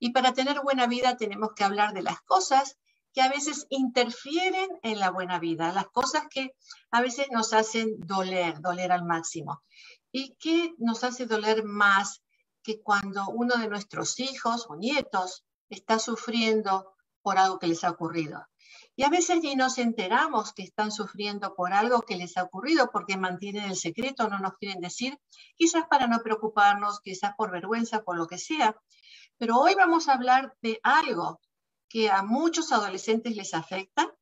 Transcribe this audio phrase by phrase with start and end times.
[0.00, 2.78] Y para tener buena vida tenemos que hablar de las cosas
[3.12, 6.54] que a veces interfieren en la buena vida, las cosas que
[6.90, 9.62] a veces nos hacen doler, doler al máximo.
[10.10, 12.22] ¿Y qué nos hace doler más
[12.62, 17.90] que cuando uno de nuestros hijos o nietos está sufriendo por algo que les ha
[17.90, 18.46] ocurrido?
[18.96, 22.90] Y a veces ni nos enteramos que están sufriendo por algo que les ha ocurrido
[22.92, 25.18] porque mantienen el secreto, no nos quieren decir,
[25.56, 28.76] quizás para no preocuparnos, quizás por vergüenza, por lo que sea.
[29.40, 31.40] Pero hoy vamos a hablar de algo
[31.88, 34.14] que a muchos adolescentes les afecta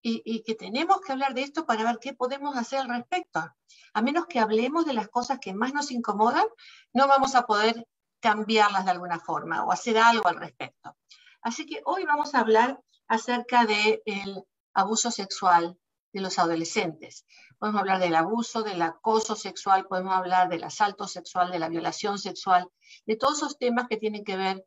[0.00, 3.44] y, que tenemos que hablar de esto para ver qué podemos hacer al respecto.
[3.92, 6.46] A menos que hablemos de las cosas que más nos incomodan,
[6.92, 7.88] no vamos a poder
[8.20, 10.96] cambiarlas de alguna forma o hacer algo al respecto.
[11.40, 14.44] Así que hoy vamos a hablar acerca del
[14.74, 15.76] abuso sexual
[16.12, 17.26] de los adolescentes.
[17.62, 22.18] Podemos hablar del abuso, del acoso sexual, podemos hablar del asalto sexual, de la violación
[22.18, 22.68] sexual,
[23.06, 24.66] de todos esos temas que tienen que ver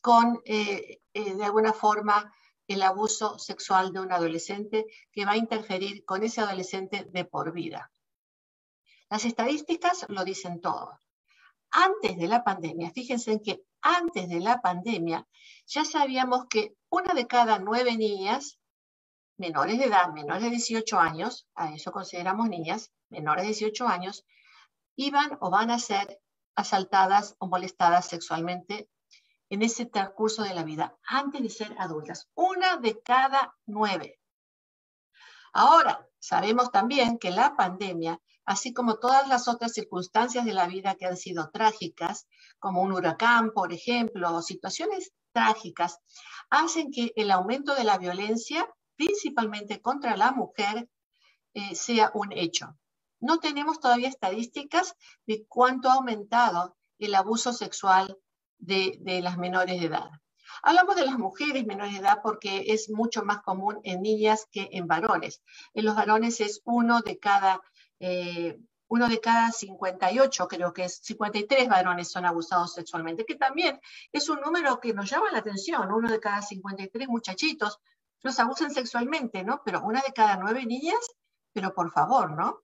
[0.00, 2.32] con, eh, eh, de alguna forma,
[2.68, 7.52] el abuso sexual de un adolescente que va a interferir con ese adolescente de por
[7.52, 7.90] vida.
[9.10, 11.00] Las estadísticas lo dicen todo.
[11.72, 15.26] Antes de la pandemia, fíjense en que antes de la pandemia
[15.66, 18.60] ya sabíamos que una de cada nueve niñas
[19.38, 24.24] menores de edad, menores de 18 años, a eso consideramos niñas, menores de 18 años,
[24.96, 26.20] iban o van a ser
[26.54, 28.88] asaltadas o molestadas sexualmente
[29.48, 32.28] en ese transcurso de la vida, antes de ser adultas.
[32.34, 34.18] Una de cada nueve.
[35.52, 40.96] Ahora, sabemos también que la pandemia, así como todas las otras circunstancias de la vida
[40.96, 42.26] que han sido trágicas,
[42.58, 45.98] como un huracán, por ejemplo, o situaciones trágicas,
[46.50, 50.88] hacen que el aumento de la violencia, principalmente contra la mujer,
[51.54, 52.76] eh, sea un hecho.
[53.20, 54.94] No tenemos todavía estadísticas
[55.26, 58.18] de cuánto ha aumentado el abuso sexual
[58.58, 60.10] de, las menores de edad.
[60.62, 64.68] Hablamos de las mujeres menores de edad porque es mucho más común en niñas que
[64.72, 65.42] en varones.
[65.74, 67.60] En los varones es uno de cada,
[68.00, 68.58] eh,
[68.88, 73.80] uno de cada 58, creo que es 53 varones son abusados sexualmente, que también
[74.12, 75.92] es un número que nos llama la atención.
[75.92, 77.80] Uno de cada 53 muchachitos
[78.22, 79.62] los abusan sexualmente, ¿no?
[79.64, 80.98] Pero una de cada nueve niñas,
[81.52, 82.62] pero por favor, ¿no?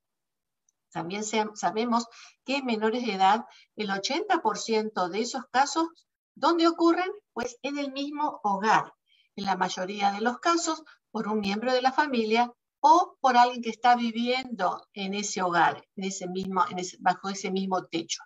[0.90, 2.06] También sabemos
[2.44, 3.46] que en menores de edad,
[3.76, 5.88] el 80% de esos casos,
[6.34, 7.10] ¿dónde ocurren?
[7.32, 8.92] Pues en el mismo hogar.
[9.34, 13.62] En la mayoría de los casos, por un miembro de la familia o por alguien
[13.62, 16.64] que está viviendo en ese hogar, en ese mismo,
[17.00, 18.22] bajo ese mismo techo.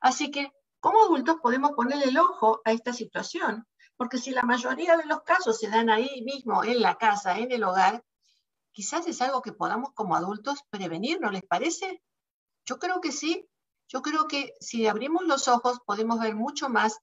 [0.00, 3.66] Así que, como adultos podemos ponerle el ojo a esta situación,
[4.00, 7.52] porque si la mayoría de los casos se dan ahí mismo, en la casa, en
[7.52, 8.02] el hogar,
[8.72, 12.02] quizás es algo que podamos como adultos prevenir, ¿no les parece?
[12.64, 13.46] Yo creo que sí.
[13.88, 16.98] Yo creo que si abrimos los ojos podemos ver mucho más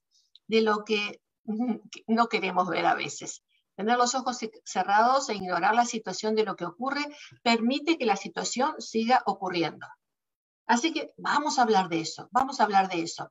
[0.48, 1.22] de lo que
[2.08, 3.44] no queremos ver a veces.
[3.76, 7.06] Tener los ojos cerrados e ignorar la situación de lo que ocurre
[7.44, 9.86] permite que la situación siga ocurriendo.
[10.66, 13.30] Así que vamos a hablar de eso, vamos a hablar de eso.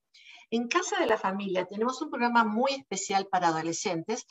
[0.50, 4.26] En Casa de la Familia tenemos un programa muy especial para adolescentes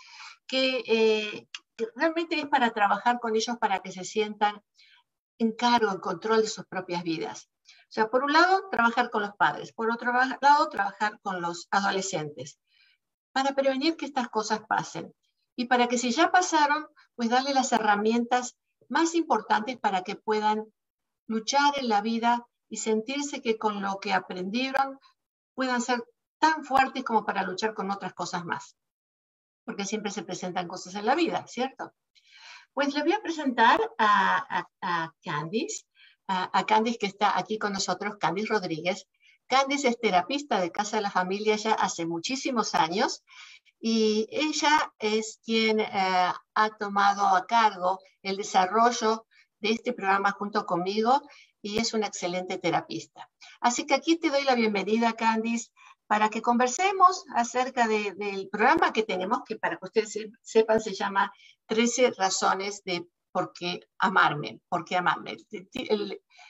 [0.47, 1.49] que, eh,
[1.95, 4.63] realmente es para trabajar con ellos para que se sientan
[5.39, 7.51] en cargo, en control de sus propias vidas.
[7.69, 11.69] O sea, por un lado, trabajar con los padres, por otro lado, trabajar con los
[11.71, 12.59] adolescentes,
[13.33, 15.15] para prevenir que estas cosas pasen
[15.55, 18.57] y para que si ya pasaron, pues darle las herramientas
[18.89, 20.65] más importantes para que puedan
[21.27, 24.99] luchar en la vida y sentirse que con lo que aprendieron
[25.57, 26.05] puedan ser
[26.39, 28.77] tan fuertes como para luchar con otras cosas más
[29.67, 31.93] porque siempre se presentan cosas en la vida, ¿cierto?
[32.73, 34.65] Pues le voy a presentar a,
[35.23, 35.85] Candice,
[36.29, 39.07] a, Candice que está aquí con nosotros, Candice Rodríguez.
[39.49, 43.25] Candice es terapista de Casa de la Familia ya hace muchísimos años
[43.81, 49.27] y ella es quien eh, ha tomado a cargo el desarrollo
[49.61, 51.23] de este programa junto conmigo
[51.67, 53.29] y es una excelente terapista.
[53.61, 55.73] Así que aquí te doy la bienvenida, Candice,
[56.07, 61.33] para que conversemos acerca del programa que tenemos, que para que ustedes sepan se llama
[61.67, 65.37] 13 razones de por qué amarme, por qué amarme.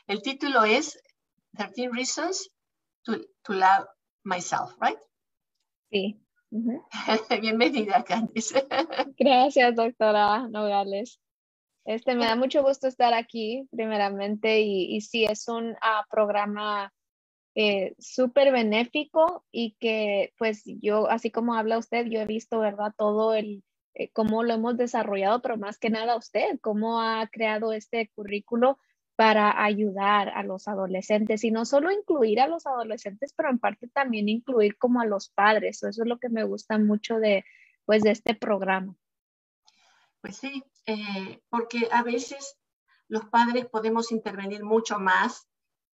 [0.06, 1.00] El, título es
[1.56, 2.50] 13 Reasons
[3.04, 3.16] to,
[3.48, 3.86] Love
[4.24, 4.98] Myself, right?
[5.90, 6.20] Sí.
[7.40, 8.66] Bienvenida, Candice.
[9.18, 11.18] Gracias, doctora Nogales.
[11.86, 16.92] Este, me da mucho gusto estar aquí, primeramente, y, y sí, es un uh, programa
[17.54, 22.92] eh, súper benéfico y que pues yo, así como habla usted, yo he visto, ¿verdad?
[22.98, 23.62] Todo el,
[23.94, 28.78] eh, cómo lo hemos desarrollado, pero más que nada usted, cómo ha creado este currículo
[29.14, 33.88] para ayudar a los adolescentes y no solo incluir a los adolescentes, pero en parte
[33.88, 35.82] también incluir como a los padres.
[35.82, 37.44] Eso es lo que me gusta mucho de,
[37.86, 38.94] pues, de este programa.
[40.26, 42.58] Pues sí, eh, porque a veces
[43.06, 45.46] los padres podemos intervenir mucho más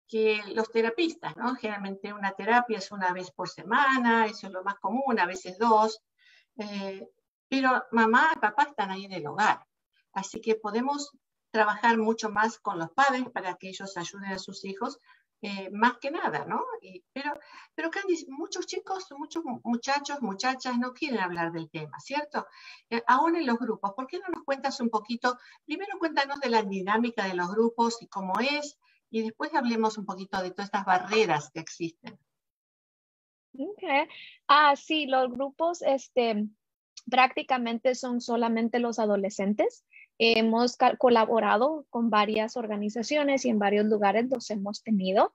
[0.07, 1.53] que los terapistas, ¿no?
[1.53, 5.59] Generalmente una terapia es una vez por semana, eso es lo más común, a veces
[5.59, 6.01] dos,
[6.57, 7.07] eh,
[7.47, 9.67] pero mamá y papá están ahí en el hogar,
[10.13, 11.11] así que podemos
[11.51, 14.97] trabajar mucho más con los padres para que ellos ayuden a sus hijos,
[15.45, 16.63] eh, más que nada, ¿no?
[17.11, 17.37] pero,
[17.75, 22.47] pero Candice, muchos chicos, muchos muchachos, muchachas no quieren hablar del tema, ¿cierto?
[22.89, 25.37] Eh, aún en los grupos, ¿por qué no nos cuentas un poquito?
[25.65, 28.79] Primero cuéntanos de la dinámica de los grupos y cómo es,
[29.09, 32.17] y después hablemos un poquito de todas estas barreras que existen.
[34.47, 36.47] Ah, sí, los grupos, este,
[37.11, 39.83] prácticamente son solamente los adolescentes.
[40.25, 45.33] Hemos colaborado con varias organizaciones y en varios lugares los hemos tenido,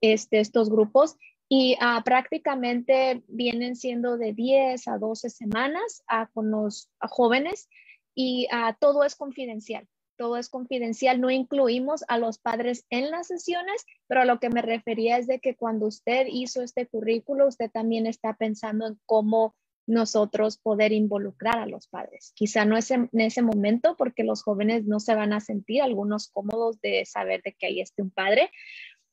[0.00, 1.16] este, estos grupos,
[1.52, 7.68] y uh, prácticamente vienen siendo de 10 a 12 semanas uh, con los jóvenes
[8.14, 9.86] y uh, todo es confidencial.
[10.16, 14.48] Todo es confidencial, no incluimos a los padres en las sesiones, pero a lo que
[14.48, 18.98] me refería es de que cuando usted hizo este currículo, usted también está pensando en
[19.04, 19.54] cómo
[19.90, 22.32] nosotros poder involucrar a los padres.
[22.34, 26.28] Quizá no es en, ese momento porque los jóvenes no se van a sentir algunos
[26.28, 28.50] cómodos de saber de que ahí esté un padre,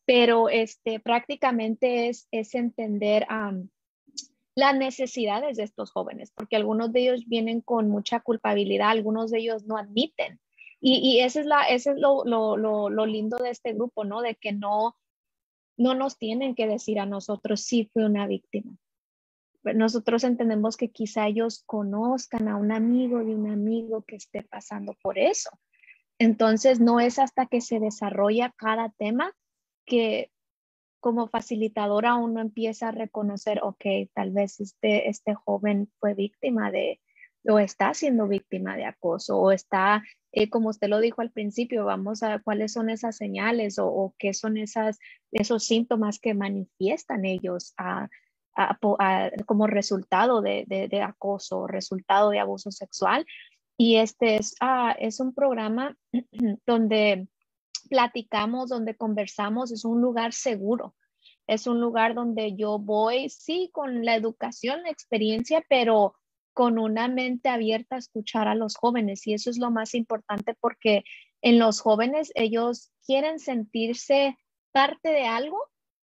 [0.05, 3.27] pero este, prácticamente es, es entender
[4.55, 9.39] las necesidades de estos jóvenes, porque algunos de ellos vienen con mucha culpabilidad, algunos de
[9.39, 10.39] ellos no admiten.
[10.79, 14.21] Y, y ese es, la, ese es lo, lo, lo lindo de este grupo, ¿no?
[14.21, 14.95] De que no,
[15.75, 18.77] no nos tienen que decir a nosotros si fue una víctima
[19.75, 24.95] nosotros entendemos que quizá ellos conozcan a un amigo de un amigo que esté pasando
[25.01, 25.49] por eso.
[26.19, 29.33] Entonces, no es hasta que se desarrolla cada tema
[29.85, 30.31] que
[30.99, 36.99] como facilitadora uno empieza a reconocer, ok, tal vez este, este joven fue víctima de,
[37.45, 41.85] o está siendo víctima de acoso, o está, eh, como usted lo dijo al principio,
[41.85, 44.99] vamos a cuáles son esas señales o, o qué son esas,
[45.31, 48.09] esos síntomas que manifiestan ellos a,
[49.45, 53.25] como resultado de, de, acoso, resultado de abuso sexual.
[53.77, 55.95] Y este es, ah, es un programa
[56.65, 57.27] donde
[57.89, 60.95] platicamos, donde conversamos, es un lugar seguro.
[61.45, 66.15] Es un lugar donde yo voy, sí, con la educación, la experiencia, pero
[66.53, 69.25] con una mente abierta a escuchar a los jóvenes.
[69.27, 71.03] Y eso es lo más importante porque
[71.41, 74.37] en los jóvenes ellos quieren sentirse
[74.71, 75.57] parte de algo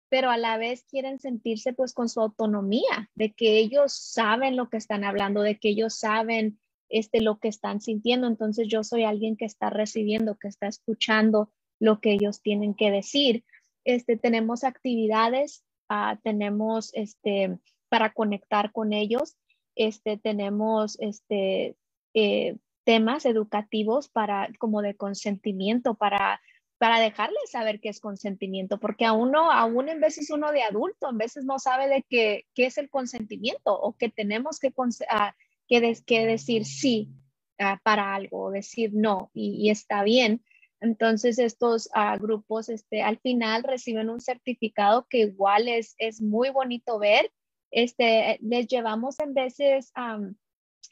[0.09, 4.69] pero a la vez quieren sentirse pues con su autonomía, de que ellos saben lo
[4.69, 6.59] que están hablando, de que ellos saben
[6.89, 8.27] este, lo que están sintiendo.
[8.27, 12.92] Entonces yo soy alguien que está recibiendo, que está escuchando lo que ellos tienen que
[12.92, 13.44] decir.
[13.83, 17.57] Este, tenemos actividades, uh, tenemos este,
[17.89, 19.36] para conectar con ellos,
[19.75, 21.75] este, tenemos este,
[22.13, 26.42] eh, temas educativos para como de consentimiento, para
[26.78, 31.10] para dejarles saber qué es consentimiento, porque a uno, aún en veces uno de adulto,
[31.10, 35.32] en veces no sabe de qué, qué es el consentimiento o que tenemos que, uh,
[35.68, 37.10] que, decir sí
[37.60, 40.44] ah, para algo o decir no y, está bien.
[40.80, 46.52] Entonces estos ah, grupos este, al final reciben un certificado que igual es, es muy
[46.52, 47.31] bonito ver.
[47.72, 49.92] Este, les llevamos en veces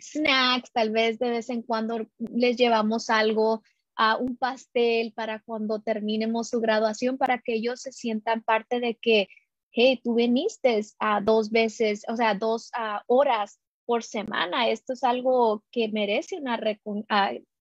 [0.02, 3.62] snacks, tal vez de vez en cuando les llevamos algo
[3.96, 8.96] a un pastel para cuando terminemos su graduación, para que ellos se sientan parte de
[8.96, 9.28] que,
[9.72, 12.72] hey, tú viniste a dos veces, o sea, dos
[13.08, 14.70] horas por semana.
[14.70, 16.60] Esto es algo que merece una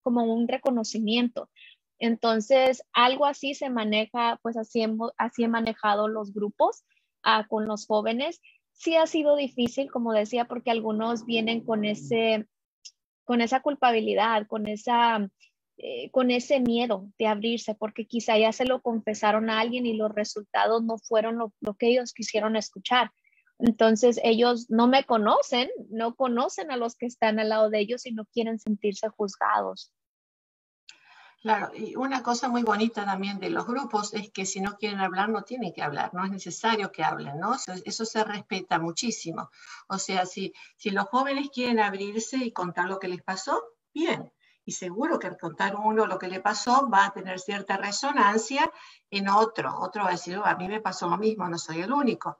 [0.03, 1.51] como un reconocimiento.
[1.99, 6.85] Entonces, algo así se maneja, pues así, hemos, así he manejado los grupos
[7.49, 8.41] con los jóvenes.
[8.73, 12.47] Sí ha sido difícil, como decía, porque algunos vienen con ese,
[13.25, 15.31] con esa culpabilidad, con esa
[15.77, 19.95] eh, con ese miedo de abrirse, porque quizá ya se lo confesaron a alguien y
[19.95, 23.11] los resultados no fueron lo, que ellos quisieron escuchar.
[23.59, 28.07] Entonces ellos no me conocen, no conocen a los que están al lado de ellos
[28.07, 29.93] y no quieren sentirse juzgados.
[31.43, 35.01] Claro, y una cosa muy bonita también de los grupos es que si no quieren
[35.01, 37.57] hablar, no tienen que hablar, no es necesario que hablen, ¿no?
[37.57, 39.51] Eso, eso se respeta muchísimo.
[39.89, 43.61] O sea, si, si los jóvenes quieren abrirse y contar lo que les pasó,
[43.93, 44.33] bien,
[44.65, 48.71] y seguro que al contar uno lo que le pasó va a tener cierta resonancia
[49.11, 49.75] en otro.
[49.79, 52.39] Otro va a decir, oh, a mí me pasó lo mismo, no soy el único.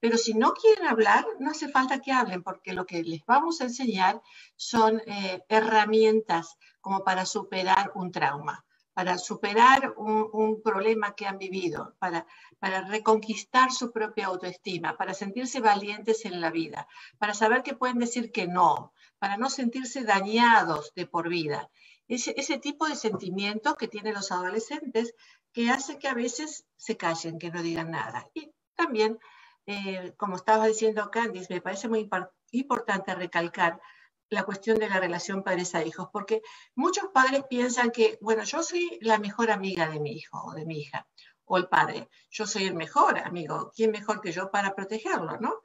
[0.00, 3.60] Pero si no quieren hablar, no hace falta que hablen, porque lo que les vamos
[3.60, 4.20] a enseñar
[4.54, 8.64] son eh, herramientas como para superar un trauma.
[8.92, 12.26] para superar un, problema que han vivido, para,
[12.60, 16.86] para reconquistar su propia autoestima, para sentirse valientes en la vida,
[17.18, 18.92] para saber que pueden decir que no,
[19.24, 21.70] para no sentirse dañados de por vida.
[22.08, 25.14] Ese, ese tipo de sentimientos que tienen los adolescentes
[25.50, 28.28] que hace que a veces se callen, que no digan nada.
[28.34, 29.18] Y también,
[29.64, 32.06] eh, como estaba diciendo Candice, me parece muy
[32.50, 33.80] importante recalcar
[34.28, 36.42] la cuestión de la relación padres a hijos, porque
[36.74, 40.66] muchos padres piensan que, bueno, yo soy la mejor amiga de mi hijo o de
[40.66, 41.08] mi hija,
[41.46, 45.62] o el padre, yo soy el mejor amigo, ¿quién mejor que yo para protegerlo, no?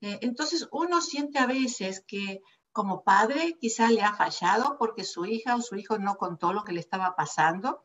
[0.00, 2.40] Eh, entonces uno siente a veces que
[2.72, 6.64] como padre quizá le ha fallado porque su hija o su hijo no contó lo
[6.64, 7.82] que le estaba pasando,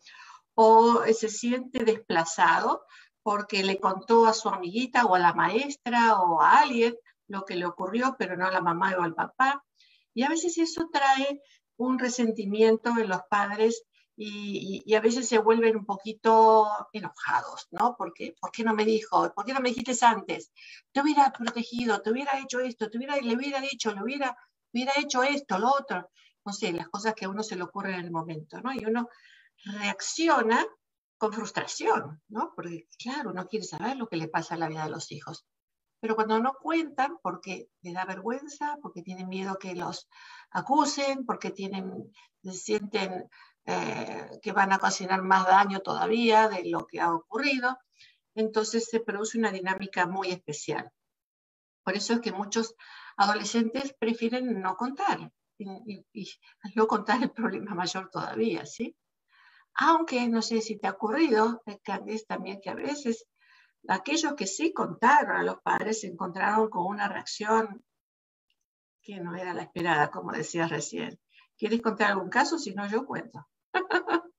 [0.56, 2.84] o se siente desplazado
[3.22, 6.96] porque le contó a su amiguita o a la maestra o a alguien
[7.28, 9.64] lo que le ocurrió, pero no a la mamá o al papá.
[10.14, 11.42] Y a veces eso trae
[11.78, 13.84] un resentimiento en los padres
[14.16, 17.96] y, a veces se vuelven un poquito enojados, ¿no?
[17.98, 19.32] Porque, ¿Por qué no me dijo?
[19.34, 20.52] ¿Por qué no me dijiste antes?
[20.92, 24.36] Te hubiera protegido, te hubiera hecho esto, te hubiera, le hubiera dicho, le hubiera,
[24.78, 26.10] hubiera hecho esto, lo otro.
[26.46, 28.72] No sé, las cosas que a uno se le ocurren en el momento, ¿no?
[28.74, 29.10] Y uno
[29.66, 30.66] reacciona
[31.18, 32.54] con frustración, ¿no?
[32.56, 35.46] Porque, claro, uno quiere saber lo que le pasa a la vida de los hijos.
[36.00, 40.08] Pero cuando no cuentan, porque les da vergüenza, porque tienen miedo que los
[40.52, 43.28] acusen, porque tienen, sienten
[43.66, 47.78] eh, que van a ocasionar más daño todavía de lo que ha ocurrido,
[48.36, 50.92] entonces se produce una dinámica muy especial.
[51.84, 52.76] Por eso es que muchos
[53.18, 56.06] adolescentes prefieren no contar y,
[56.76, 58.96] no contar el problema mayor todavía, ¿sí?
[59.74, 63.28] Aunque no sé si te ha ocurrido, Candice, también que a veces
[63.88, 67.84] aquellos que sí contaron a los padres se encontraron con una reacción
[69.02, 71.20] que no era la esperada, como decías recién.
[71.58, 72.60] ¿Quieres contar algún caso?
[72.60, 73.48] Si no, yo cuento.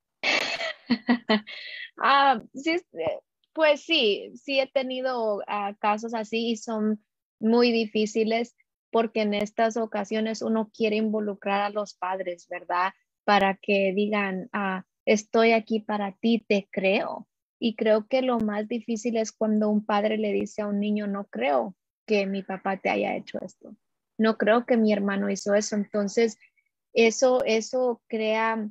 [1.98, 3.20] ah, eh,
[3.52, 7.04] pues sí, sí he tenido ah, casos así y son
[7.40, 8.54] muy difíciles
[8.90, 12.92] porque en estas ocasiones uno quiere involucrar a los padres, ¿verdad?
[13.24, 17.28] Para que digan, ah, estoy aquí para ti, te creo.
[17.58, 21.06] Y creo que lo más difícil es cuando un padre le dice a un niño,
[21.06, 21.74] no creo
[22.06, 23.74] que mi papá te haya hecho esto.
[24.16, 25.76] No creo que mi hermano hizo eso.
[25.76, 26.38] Entonces,
[26.92, 28.68] eso, eso crea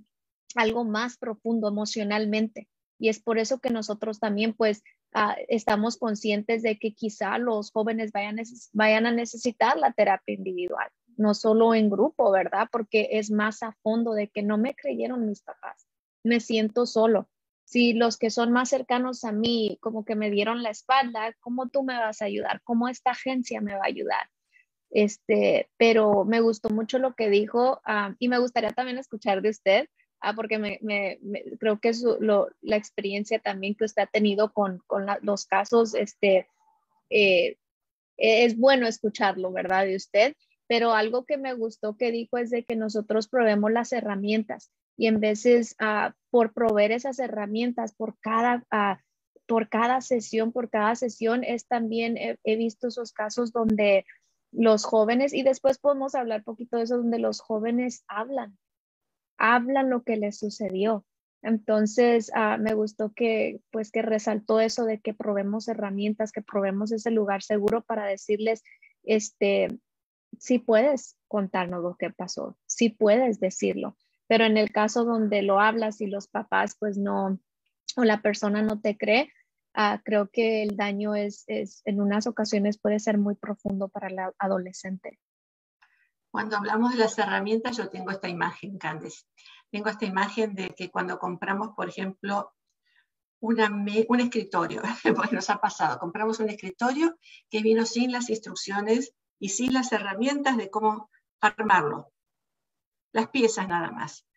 [0.56, 2.68] algo más profundo emocionalmente.
[3.00, 4.84] Y es por eso que nosotros también, pues,
[5.18, 8.38] ah, estamos conscientes de que quizá los jóvenes vayan,
[8.74, 12.68] vayan a necesitar la terapia individual, no solo en grupo, ¿verdad?
[12.72, 15.88] Porque es más a fondo de que no me creyeron mis papás
[16.28, 17.28] me siento solo.
[17.64, 21.68] Si los que son más cercanos a mí como que me dieron la espalda, ¿cómo
[21.70, 22.62] tú me vas a ayudar?
[22.64, 24.30] ¿Cómo esta agencia me va a ayudar?
[24.90, 29.50] Este, pero me gustó mucho lo que dijo ah, y me gustaría también escuchar de
[29.50, 29.90] usted,
[30.22, 31.20] ah, porque me,
[31.60, 34.82] creo que es la experiencia también que usted ha tenido con,
[35.22, 36.48] los casos, este,
[37.10, 37.58] eh,
[38.18, 39.86] es bueno escucharlo, ¿verdad?
[39.86, 40.36] De usted,
[40.68, 45.08] pero algo que me gustó que dijo es de que nosotros probemos las herramientas y
[45.08, 49.00] en veces uh, por proveer esas herramientas por cada, uh,
[49.46, 54.06] por cada sesión, por cada sesión, es también, he, visto esos casos donde
[54.52, 58.58] los jóvenes, y después podemos hablar poquito de eso, donde los jóvenes hablan,
[59.38, 61.06] hablan lo que les sucedió.
[61.42, 66.92] Entonces, uh, me gustó que, pues, que resaltó eso de que probemos herramientas, que probemos
[66.92, 68.64] ese lugar seguro para decirles,
[69.04, 69.80] este,
[70.40, 73.98] si puedes contarnos lo que pasó, si puedes decirlo.
[74.28, 77.40] Pero en el caso donde lo hablas y los papás pues no,
[77.96, 79.32] o la persona no te cree,
[79.74, 84.08] ah, creo que el daño es, es, en unas ocasiones puede ser muy profundo para
[84.08, 85.20] el adolescente.
[86.38, 89.26] Cuando hablamos de las herramientas, yo tengo esta imagen, Candice.
[89.72, 92.54] Tengo esta imagen de que cuando compramos, por ejemplo,
[93.40, 93.72] una,
[94.08, 94.84] un escritorio,
[95.16, 97.18] pues nos ha pasado, compramos un escritorio
[97.50, 101.10] que vino sin las instrucciones y sin las herramientas de cómo
[101.42, 102.14] armarlo
[103.14, 104.28] las piezas nada más.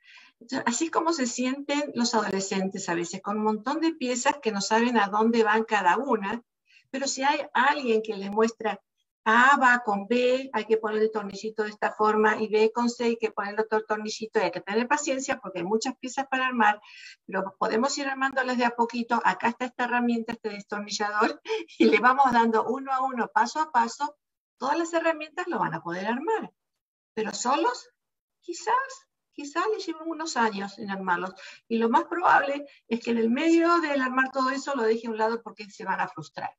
[0.65, 4.53] Así es como se sienten los adolescentes a veces, con un montón de piezas que
[4.53, 6.43] no saben a dónde van cada una,
[6.91, 8.81] pero si hay alguien que les muestra
[9.25, 12.89] A va con B, hay que poner el tornillito de esta forma, y B con
[12.89, 16.47] C hay que poner otro tornillito, hay que tener paciencia porque hay muchas piezas para
[16.47, 16.81] armar,
[17.27, 19.21] pero podemos ir armándolas de a poquito.
[19.25, 21.41] Acá está esta herramienta, este destornillador,
[21.79, 24.17] y le vamos dando uno a uno, paso a paso,
[24.57, 26.53] todas las herramientas lo van a poder armar,
[27.15, 27.91] pero solos
[28.41, 31.35] quizás, quizás le lleven unos años en armarlos.
[31.69, 35.07] Y lo más probable es que en el medio del armar todo eso lo deje
[35.07, 36.51] a un lado porque se van a frustrar.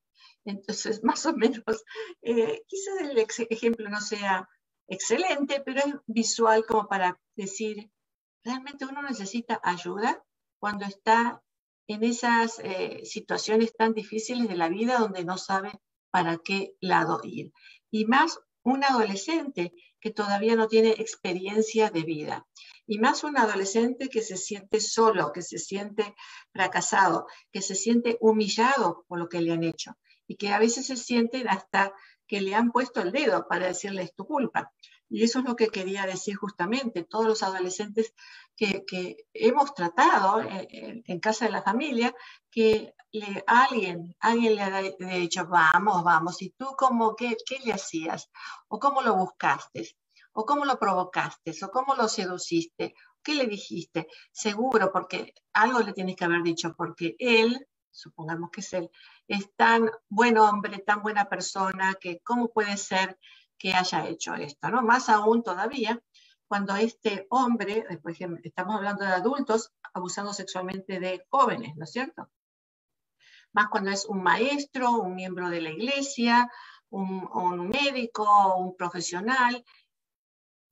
[0.45, 1.83] Entonces, más o menos,
[2.21, 3.17] eh, quizás el
[3.49, 4.47] ejemplo no sea
[4.87, 7.89] excelente, pero es visual como para decir,
[8.43, 10.23] ¿realmente uno necesita ayuda?
[10.61, 11.41] cuando está
[11.87, 15.71] en esas eh, situaciones tan difíciles de la vida donde no sabe
[16.11, 17.51] para qué lado ir.
[17.89, 22.47] Y más un adolescente que todavía no tiene experiencia de vida.
[22.85, 26.13] Y más un adolescente que se siente solo, que se siente
[26.53, 29.93] fracasado, que se siente humillado por lo que le han hecho
[30.31, 31.93] y que a veces se sienten hasta
[32.25, 34.71] que le han puesto el dedo para decirles tu culpa.
[35.09, 37.03] Y eso es lo que quería decir justamente.
[37.03, 38.13] Todos los adolescentes
[38.55, 42.15] que, hemos tratado en, casa de la familia,
[42.49, 42.93] que
[43.45, 48.29] alguien, alguien le ha dicho, vamos, vamos, ¿y tú cómo, qué, qué le hacías?
[48.69, 49.97] ¿O cómo lo buscaste?
[50.31, 51.53] ¿O cómo lo provocaste?
[51.61, 52.93] ¿O cómo lo seduciste?
[53.21, 54.07] ¿Qué le dijiste?
[54.31, 58.89] Seguro, porque algo le tienes que haber dicho, porque él, supongamos que es él,
[59.33, 63.17] es tan buen hombre, tan buena persona, que cómo puede ser
[63.57, 64.81] que haya hecho esto, ¿no?
[64.81, 66.01] Más aún todavía
[66.51, 71.91] cuando este hombre, por ejemplo, estamos hablando de adultos abusando sexualmente de jóvenes, ¿no es
[71.93, 72.29] cierto?
[73.53, 76.51] Más cuando es un maestro, un miembro de la iglesia,
[76.89, 79.63] un, médico, un profesional,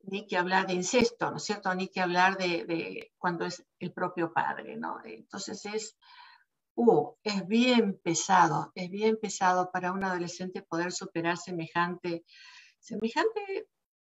[0.01, 1.74] ni que hablar de incesto, ¿no es cierto?
[1.74, 5.00] Ni que hablar de, cuando es el propio padre, ¿no?
[5.06, 5.98] Entonces es,
[6.79, 12.24] uh, es bien pesado, es bien pesado para un adolescente poder superar semejante
[12.79, 13.67] semejante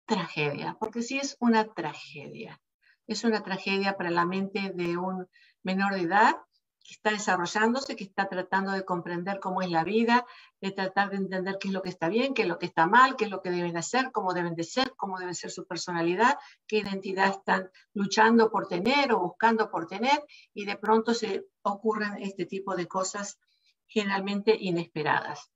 [0.05, 2.59] tragedia, porque sí es una tragedia.
[3.05, 5.27] Es una tragedia para la mente de un
[5.61, 6.35] menor de edad
[6.83, 10.25] que está desarrollándose, que está tratando de comprender cómo es la vida,
[10.59, 12.87] de tratar de entender qué es lo que está bien, qué es lo que está
[12.87, 15.65] mal, qué es lo que deben hacer, cómo deben de ser, cómo debe ser su
[15.65, 16.37] personalidad,
[16.67, 20.23] qué identidad están luchando por tener o buscando por tener,
[20.53, 23.39] y de pronto se ocurren este tipo de cosas
[23.87, 25.49] generalmente inesperadas.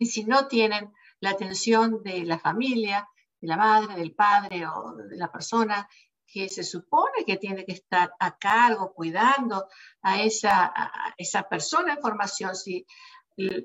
[0.00, 3.06] Y si no tienen la atención de la familia,
[3.40, 5.88] de la madre, del padre o de la persona
[6.30, 9.68] que se supone que tiene que estar a cargo, cuidando
[10.02, 10.72] a esa,
[11.16, 12.86] esa persona en formación, si,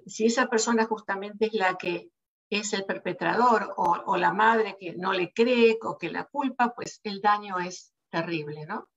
[0.05, 2.09] si esa persona justamente es la que
[2.49, 7.01] es el perpetrador o, la madre que no le cree o que la culpa, pues
[7.03, 8.89] el daño es terrible, ¿no?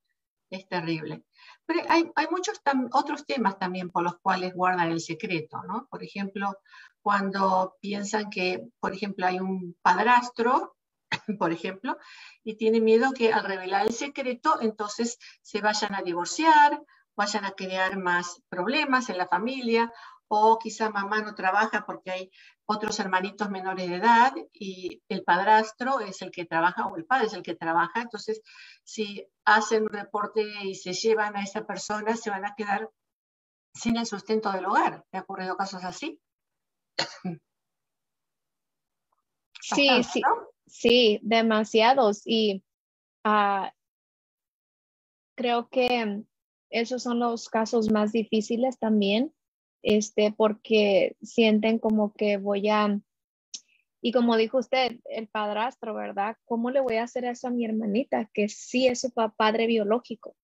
[0.49, 1.23] Es terrible.
[1.65, 2.61] Pero hay, hay muchos
[2.93, 5.87] otros temas también por los cuales guardan el secreto, ¿no?
[5.89, 6.57] Por ejemplo,
[7.01, 10.76] cuando piensan que, por ejemplo, hay un padrastro,
[11.39, 11.97] por ejemplo,
[12.43, 16.81] y tiene miedo que al revelar el secreto, entonces se vayan a divorciar,
[17.15, 19.91] vayan a crear más problemas en la familia,
[20.29, 22.31] o quizá mamá no trabaja porque hay
[22.65, 27.27] otros hermanitos menores de edad y el padrastro es el que trabaja o el padre
[27.27, 28.01] es el que trabaja.
[28.01, 28.41] Entonces,
[28.83, 32.89] si hacen un reporte y se llevan a esa persona, se van a quedar
[33.73, 35.05] sin el sustento del hogar.
[35.09, 36.19] ¿Te ha ocurrido casos así?
[39.61, 40.21] Sí, sí,
[40.67, 42.21] sí, demasiados.
[42.25, 42.63] Y
[43.23, 43.73] ah,
[45.35, 46.23] creo que
[46.69, 49.33] esos son los casos más difíciles también,
[49.81, 52.99] este, porque sienten como que voy a,
[54.01, 56.37] y como dijo usted, el padrastro, ¿verdad?
[56.45, 60.35] ¿Cómo le voy a hacer eso a mi hermanita, que sí es su padre biológico?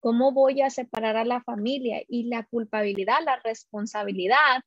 [0.00, 2.02] ¿Cómo voy a separar a la familia?
[2.08, 4.62] Y la culpabilidad, la responsabilidad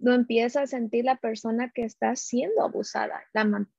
[0.00, 3.22] lo empieza a sentir la persona que está siendo abusada,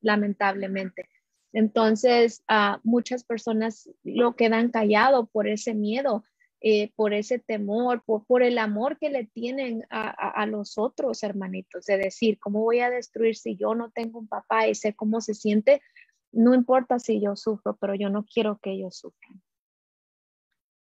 [0.02, 1.10] lamentablemente.
[1.52, 6.24] Entonces, uh, muchas personas lo quedan callado por ese miedo,
[6.62, 11.98] eh, por ese temor, por, el amor que le tienen a, los otros hermanitos, de
[11.98, 15.34] decir, ¿cómo voy a destruir si yo no tengo un papá y sé cómo se
[15.34, 15.82] siente?
[16.32, 19.42] No importa si yo sufro, pero yo no quiero que ellos sufran.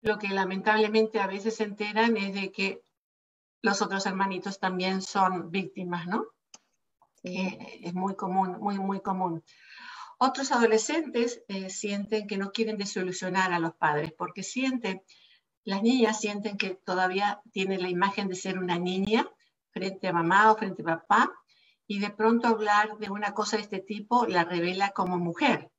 [0.03, 2.83] Lo que lamentablemente a veces se enteran es de que
[3.65, 6.27] los otros hermanitos también son víctimas, ¿no?
[7.23, 9.43] es muy común, muy, muy común.
[10.19, 15.03] Otros adolescentes eh, sienten que no quieren desilusionar a los padres porque sienten,
[15.65, 19.27] las niñas sienten que todavía tienen la imagen de ser una niña
[19.71, 21.33] frente a mamá o frente a papá
[21.87, 25.71] y de pronto hablar de una cosa de este tipo la revela como mujer.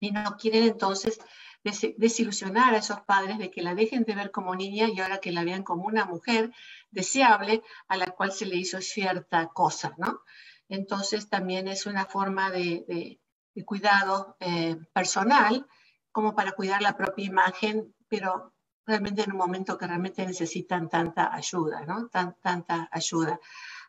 [0.00, 1.20] Y no quieren entonces
[1.64, 5.32] desilusionar a esos padres de que la dejen de ver como niña y ahora que
[5.32, 6.52] la vean como una mujer
[6.90, 10.20] deseable a la cual se le hizo cierta cosa, ¿no?
[10.68, 13.18] Entonces también es una forma de,
[13.64, 15.66] cuidado eh, personal
[16.12, 18.52] como para cuidar la propia imagen, pero
[18.86, 22.08] realmente en un momento que realmente necesitan tanta ayuda, ¿no?
[22.08, 23.40] tanta ayuda.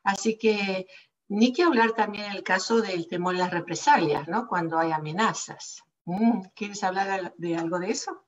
[0.03, 0.87] Así que
[1.27, 4.47] ni que hablar también el caso del temor a las represalias, ¿no?
[4.47, 5.84] Cuando hay amenazas.
[6.05, 8.25] Mm, ¿Quieres hablar de algo de eso?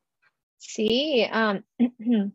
[0.57, 1.25] Sí,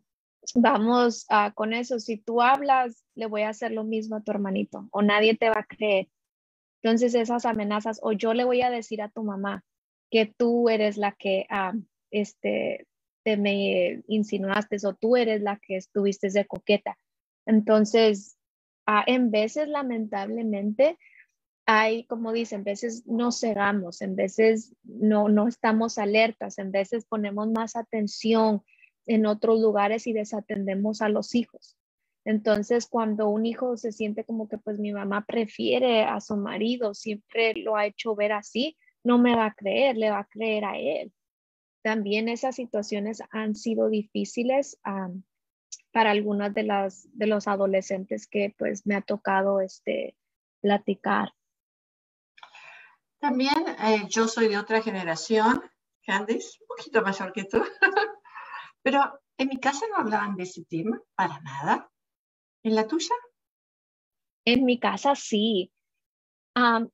[0.55, 1.25] vamos
[1.55, 1.99] con eso.
[1.99, 5.49] Si tú hablas, le voy a hacer lo mismo a tu hermanito o nadie te
[5.49, 6.07] va a creer.
[6.81, 9.63] Entonces esas amenazas, o yo le voy a decir a tu mamá
[10.09, 11.45] que tú eres la que
[12.11, 12.87] este,
[13.23, 16.97] te me insinuaste o tú eres la que estuviste de coqueta.
[17.45, 18.37] Entonces,
[18.85, 20.97] ah, en veces, lamentablemente,
[21.65, 27.05] hay, como dicen, en veces nos cegamos, en veces no, no estamos alertas, en veces
[27.05, 28.63] ponemos más atención
[29.05, 31.77] en otros lugares y desatendemos a los hijos.
[32.25, 36.93] Entonces, cuando un hijo se siente como que pues mi mamá prefiere a su marido,
[36.93, 40.65] siempre lo ha hecho ver así, no me va a creer, le va a creer
[40.65, 41.11] a él.
[41.81, 44.79] También esas situaciones han sido difíciles
[45.91, 50.15] para algunas de las de los adolescentes que pues me ha tocado este
[50.61, 51.33] platicar.
[53.23, 55.63] También eh, yo soy de otra generación,
[56.05, 57.57] Candice, un poquito mayor que tú,
[58.83, 61.89] pero en mi casa no hablaban de ese tema para nada.
[62.63, 63.15] ¿En la tuya?
[64.43, 65.71] En mi casa sí.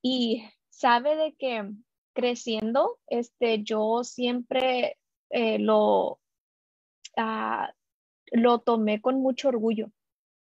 [0.03, 1.67] y sabe de que
[2.13, 4.99] creciendo, este, yo siempre
[5.31, 6.19] eh, lo,
[7.17, 7.73] ah,
[8.31, 9.91] lo tomé con mucho orgullo,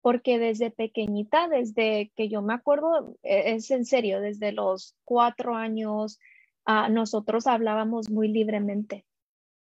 [0.05, 5.55] porque desde pequeñita, desde que yo me acuerdo, e, es en serio, desde los cuatro
[5.55, 6.19] años,
[6.63, 9.03] ah, nosotros hablábamos muy libremente.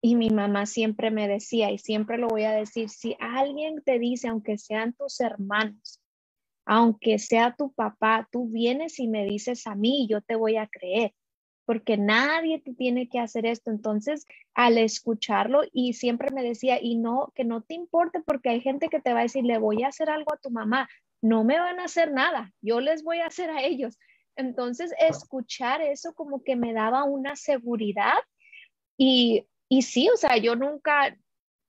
[0.02, 4.00] Y mi mamá siempre me decía, y siempre lo voy a decir, si alguien te
[4.00, 6.02] dice, aunque sean tus hermanos,
[6.66, 10.68] aunque sea tu papá, tú vienes y me dices a mí, yo te voy a
[10.68, 11.14] creer,
[11.68, 13.70] porque nadie te tiene que hacer esto.
[13.70, 14.26] Entonces,
[14.56, 18.90] al escucharlo, y siempre me decía, y no, que no te importe, porque hay gente
[18.90, 20.90] que te va a decir, le voy a hacer algo a tu mamá,
[21.22, 24.00] no me van a hacer nada, yo les voy a hacer a ellos.
[24.36, 28.18] Entonces, escuchar eso como que me daba una seguridad
[28.98, 31.18] y y sí, o sea, yo nunca,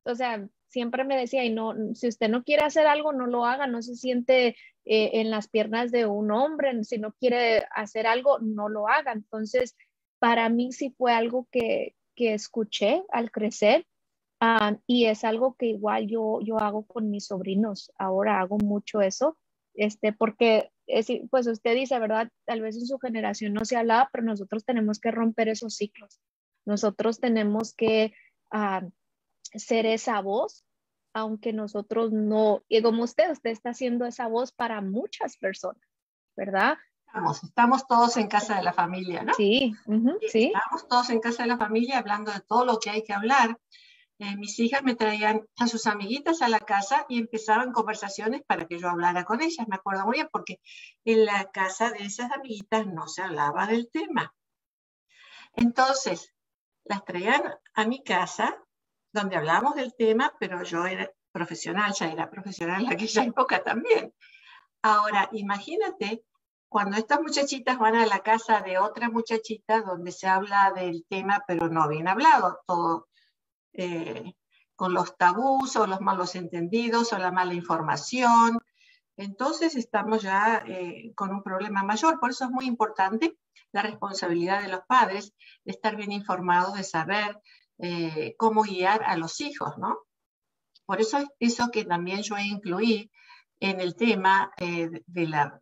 [0.05, 3.45] o sea, siempre me decía, y no, si usted no quiere hacer algo, no lo
[3.45, 8.07] haga, no se siente eh, en las piernas de un hombre, si no quiere hacer
[8.07, 9.13] algo, no lo haga.
[9.13, 9.77] Entonces,
[10.19, 13.87] para mí sí fue algo que, que escuché al crecer
[14.41, 17.93] ah, y es algo que igual yo, yo hago con mis sobrinos.
[17.97, 19.39] Ahora hago mucho eso,
[19.75, 20.71] este, porque
[21.31, 22.31] pues usted dice, ¿verdad?
[22.45, 26.21] Tal vez en su generación no se hablaba, pero nosotros tenemos que romper esos ciclos.
[26.67, 28.15] Nosotros tenemos que
[28.51, 28.83] ah,
[29.55, 30.65] ser esa voz,
[31.15, 35.83] aunque nosotros no, y como usted, usted está haciendo esa voz para muchas personas,
[36.37, 36.77] ¿verdad?
[37.09, 39.33] Estamos, estamos todos en casa de la familia, ¿no?
[39.33, 39.75] Sí,
[40.31, 40.53] sí.
[40.55, 43.59] Estamos todos en casa de la familia hablando de todo lo que hay que hablar.
[44.19, 48.67] Eh, mis hijas me traían a sus amiguitas a la casa y empezaban conversaciones para
[48.67, 49.67] que yo hablara con ellas.
[49.69, 50.61] Me acuerdo muy bien porque
[51.07, 54.35] en la casa de esas amiguitas no se hablaba del tema.
[55.55, 56.35] Entonces,
[56.85, 57.43] las traían
[57.73, 58.63] a mi casa,
[59.15, 64.13] donde hablábamos del tema, pero yo era profesional, ya era profesional en aquella época también.
[64.83, 66.23] Ahora, imagínate
[66.69, 71.43] cuando estas muchachitas van a la casa de otra muchachita donde se habla del tema,
[71.47, 73.09] pero no bien hablado, todo
[73.73, 74.35] eh,
[74.77, 78.59] con los tabús o los malos entendidos o la mala información.
[79.17, 82.21] Entonces estamos ya eh, con un problema mayor.
[82.21, 83.37] Por eso es muy importante
[83.73, 87.41] la responsabilidad de los padres de estar bien informados, de saber
[87.79, 89.99] eh, cómo guiar a los hijos, ¿no?
[90.87, 93.11] Por eso es eso que también yo incluí
[93.61, 95.61] en el tema de, la,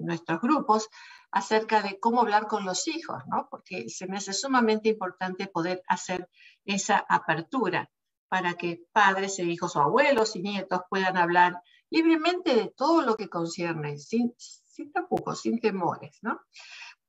[0.00, 0.88] nuestros grupos
[1.30, 3.48] acerca de cómo hablar con los hijos, ¿no?
[3.50, 6.28] Porque se me hace sumamente importante poder hacer
[6.64, 7.90] esa apertura
[8.28, 13.16] para que padres e hijos o abuelos y nietos puedan hablar libremente de todo lo
[13.16, 16.40] que concierne, sin, sin tapujos, sin temores, ¿no?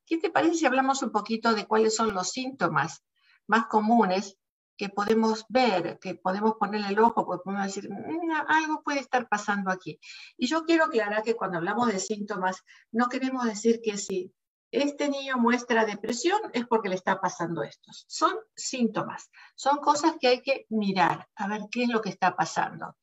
[0.06, 3.04] ¿Qué te parece si hablamos un poquito de cuáles son los síntomas
[3.48, 4.38] más comunes
[4.78, 7.90] que podemos ver, que podemos ponerle el ojo, porque podemos decir,
[8.48, 10.00] algo puede estar pasando aquí.
[10.38, 14.34] Y yo quiero aclarar que cuando hablamos de síntomas, no queremos decir que si
[14.72, 17.92] este niño muestra depresión es porque le está pasando esto.
[18.08, 22.36] Son síntomas, son cosas que hay que mirar, a ver qué es lo que está
[22.36, 22.98] pasando.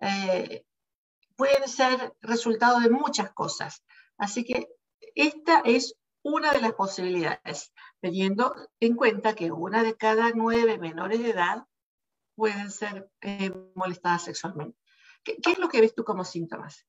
[0.00, 0.64] Eh,
[1.36, 3.84] pueden ser resultado de muchas cosas.
[4.16, 4.68] Así que
[5.14, 11.20] esta es una de las posibilidades, teniendo en cuenta que una de cada nueve menores
[11.20, 11.64] de edad
[12.34, 14.78] pueden ser eh, molestadas sexualmente.
[15.24, 16.86] ¿Qué, es lo que ves tú como síntomas?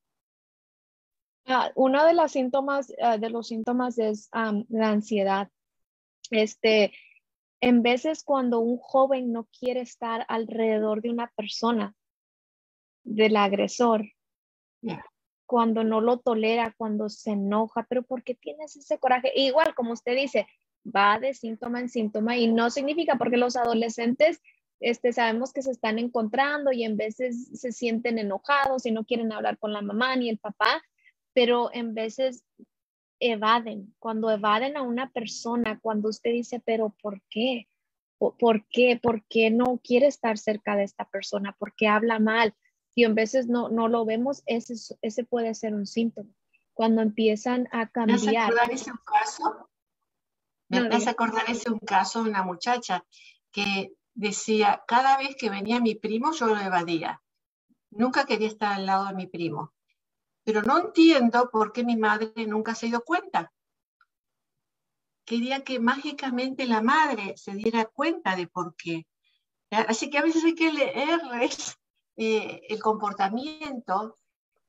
[1.45, 5.49] Ah, uno de los síntomas, ah, de los síntomas es la ansiedad.
[6.31, 6.93] Este,
[7.61, 11.95] en veces cuando un joven no quiere estar alrededor de una persona,
[13.03, 14.05] del agresor,
[15.53, 19.31] cuando no lo tolera, cuando se enoja, pero ¿por qué tienes ese coraje?
[19.35, 20.47] igual, como usted dice,
[20.83, 24.41] va de síntoma en síntoma y no significa porque los adolescentes
[24.79, 29.31] este, sabemos que se están encontrando y en veces se sienten enojados y no quieren
[29.31, 30.81] hablar con la mamá ni el papá,
[31.35, 32.43] pero en veces
[33.19, 33.93] evaden.
[33.99, 37.67] Cuando evaden a una persona, cuando usted dice, pero ¿por qué?
[38.17, 38.99] ¿Por qué?
[38.99, 41.55] ¿Por qué no quiere estar cerca de esta persona?
[41.59, 42.55] ¿Por qué habla mal?
[42.95, 46.29] Y en veces no, no lo vemos, ese, ese puede ser un síntoma.
[46.73, 48.21] Cuando empiezan a cambiar.
[48.21, 49.69] ¿Me acordar ese caso?
[50.69, 53.05] Me no, hace acordar ese un caso de una muchacha
[53.51, 57.21] que decía, cada vez que venía mi primo yo lo evadía.
[57.91, 59.73] Nunca quería estar al lado de mi primo.
[60.43, 63.51] Pero no entiendo por qué mi madre nunca se dio cuenta.
[65.25, 69.07] Quería que mágicamente la madre se diera cuenta de por qué.
[69.69, 71.77] Así que a veces hay que leerles
[72.15, 74.19] eh, el comportamiento,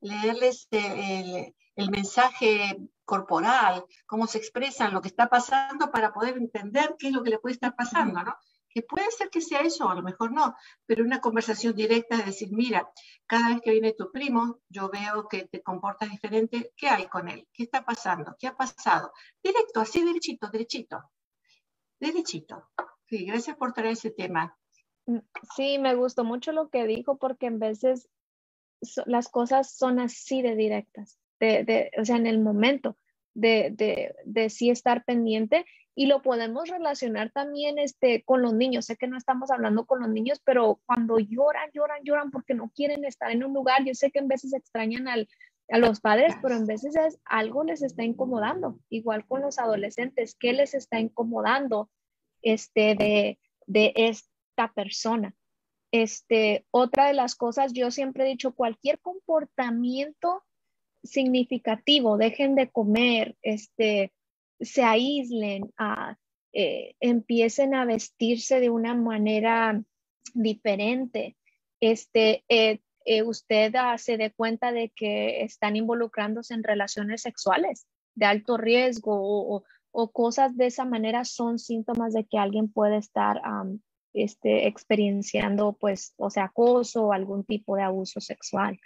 [0.00, 6.96] leerles el, el mensaje corporal, cómo se expresan, lo que está pasando para poder entender
[6.98, 8.35] qué es lo que le puede estar pasando, ¿no?
[8.74, 12.24] que puede ser que sea eso, a lo mejor no, pero una conversación directa de
[12.24, 12.90] decir, mira,
[13.24, 17.28] cada vez que viene tu primo, yo veo que te comportas diferente, ¿qué hay con
[17.28, 17.46] él?
[17.52, 18.35] ¿Qué está pasando?
[18.37, 19.12] ¿Qué ha pasado?
[19.40, 21.09] Directo, así derechito, derechito,
[22.00, 22.68] derechito.
[23.07, 24.59] Sí, gracias por traer ese tema.
[25.06, 25.18] Mm,
[25.56, 28.08] sí, me gustó mucho lo que dijo porque en veces
[29.06, 32.96] las cosas son así de directas, de, o sea, en el momento
[33.34, 35.64] de, de, de sí estar pendiente
[35.94, 38.86] y lo podemos relacionar también este, con los niños.
[38.86, 42.70] Sé que no estamos hablando con los niños, pero cuando lloran, lloran, lloran porque no
[42.74, 45.28] quieren estar en un lugar, yo sé que en veces extrañan al,
[45.68, 48.78] a los padres, pero en veces es, algo les está incomodando.
[48.88, 51.90] Igual con los adolescentes, ¿qué les está incomodando
[52.42, 53.92] este, de, de
[54.54, 55.34] esta persona?
[55.92, 60.42] Este, otra de las cosas, yo siempre he dicho, cualquier comportamiento
[61.02, 64.12] significativo, dejen de comer, este,
[64.60, 65.72] se aíslen,
[66.52, 69.82] eh, empiecen a vestirse de una manera
[70.32, 71.36] diferente.
[71.80, 78.26] Este, eh, eh, usted se dé cuenta de que están involucrándose en relaciones sexuales de
[78.26, 79.64] alto riesgo o,
[80.12, 83.40] cosas de esa manera son síntomas de que alguien puede estar
[84.14, 88.81] este, experienciando, pues, o sea, acoso o algún tipo de abuso sexual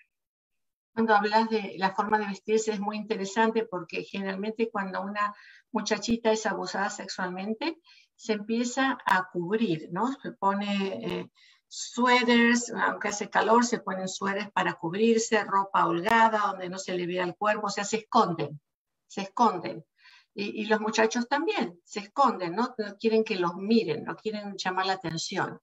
[0.98, 5.32] cuando hablas de la forma de vestirse es muy interesante porque generalmente cuando una
[5.70, 7.78] muchachita es abusada sexualmente,
[8.16, 10.12] se empieza a cubrir, ¿no?
[10.20, 11.30] Se pone eh,
[11.68, 17.06] suéteres, aunque hace calor, se ponen suéteres para cubrirse, ropa holgada, donde no se le
[17.06, 18.60] vea el cuerpo, o sea, se esconden,
[19.06, 19.84] se esconden.
[20.38, 22.72] Y, y los muchachos también se esconden, ¿no?
[22.78, 25.60] No quieren que los miren, no quieren llamar la atención.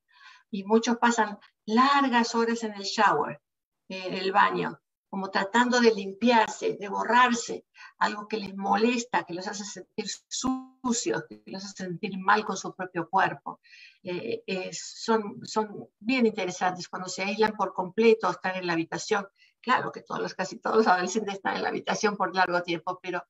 [0.52, 3.42] Y muchos pasan largas horas en el shower,
[3.88, 4.78] en el baño,
[5.10, 7.66] como tratando de limpiarse, de borrarse,
[8.00, 12.58] algo que les molesta, que los hace sentir sucios, que los hace sentir mal con
[12.58, 13.62] su propio cuerpo.
[14.04, 19.26] Eh, son, son bien interesantes cuando se aíslan por completo, están en la habitación.
[19.62, 23.24] Claro que todos, casi todos los adolescentes están en la habitación por largo tiempo, pero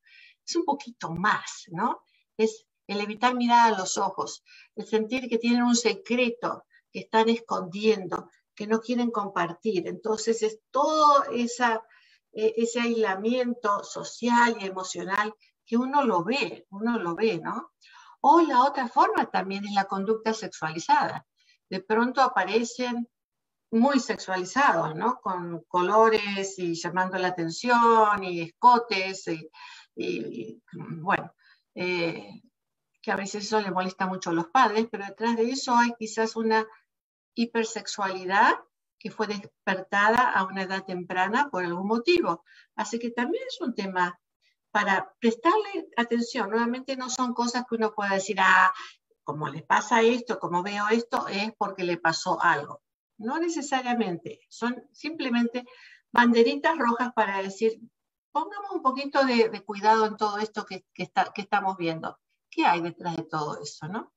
[0.45, 2.03] es un poquito más, ¿no?
[2.38, 4.43] Es el evitar mirar a los ojos,
[4.75, 9.88] el sentir que tienen un secreto que están escondiendo, que no quieren compartir.
[9.88, 11.45] Entonces es todo e,
[12.31, 15.34] ese aislamiento social y emocional
[15.65, 17.71] que uno lo ve, uno lo ve, ¿no?
[18.21, 21.25] O la otra forma también es la conducta sexualizada.
[21.69, 23.08] De pronto aparecen
[23.71, 25.19] muy sexualizados, ¿no?
[25.21, 29.49] Con colores y llamando la atención y escotes y,
[29.95, 31.34] bueno,
[31.73, 32.41] eh,
[33.01, 35.93] que a veces eso le molesta mucho a los padres, pero detrás de eso hay
[35.97, 36.65] quizás una
[37.36, 38.55] hipersexualidad
[38.97, 42.43] que fue despertada a una edad temprana por algún motivo.
[42.75, 44.19] Así que también es un tema
[44.71, 46.49] para prestarle atención.
[46.49, 48.73] Nuevamente no son cosas que uno pueda decir, ah,
[49.23, 52.81] como le pasa esto, como veo esto, es porque le pasó algo.
[53.17, 55.65] No necesariamente, son simplemente
[56.12, 57.79] banderitas rojas para decir,
[58.36, 62.19] pongamos un poquito de, cuidado en todo esto que, que, que estamos viendo.
[62.50, 63.88] ¿Qué hay detrás de todo eso?
[63.88, 64.12] ¿no?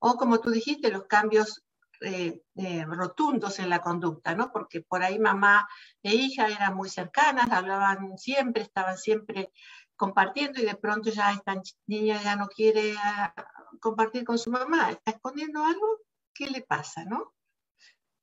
[0.00, 1.64] O como tú dijiste, los cambios
[2.02, 4.52] eh, eh, rotundos en la conducta, ¿no?
[4.52, 5.66] Porque por ahí mamá
[6.02, 9.50] e hija eran muy cercanas, hablaban siempre, estaban siempre
[9.96, 11.54] compartiendo y de pronto ya esta
[11.86, 13.32] niña ya no quiere ah,
[13.80, 16.00] compartir con su mamá, está escondiendo algo,
[16.34, 17.32] ¿qué le pasa, no?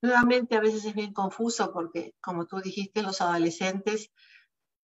[0.04, 4.12] Nuevamente a veces es bien confuso porque, como tú dijiste, los adolescentes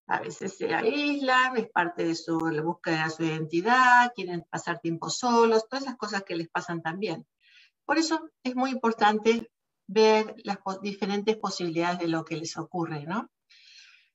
[0.08, 4.80] a veces se aíslan, es parte de su la búsqueda de su identidad, quieren pasar
[4.80, 7.26] tiempo solos, todas esas cosas que les pasan también.
[7.84, 9.50] Por eso es muy importante
[9.86, 13.30] ver las diferentes posibilidades de lo que les ocurre, ¿no?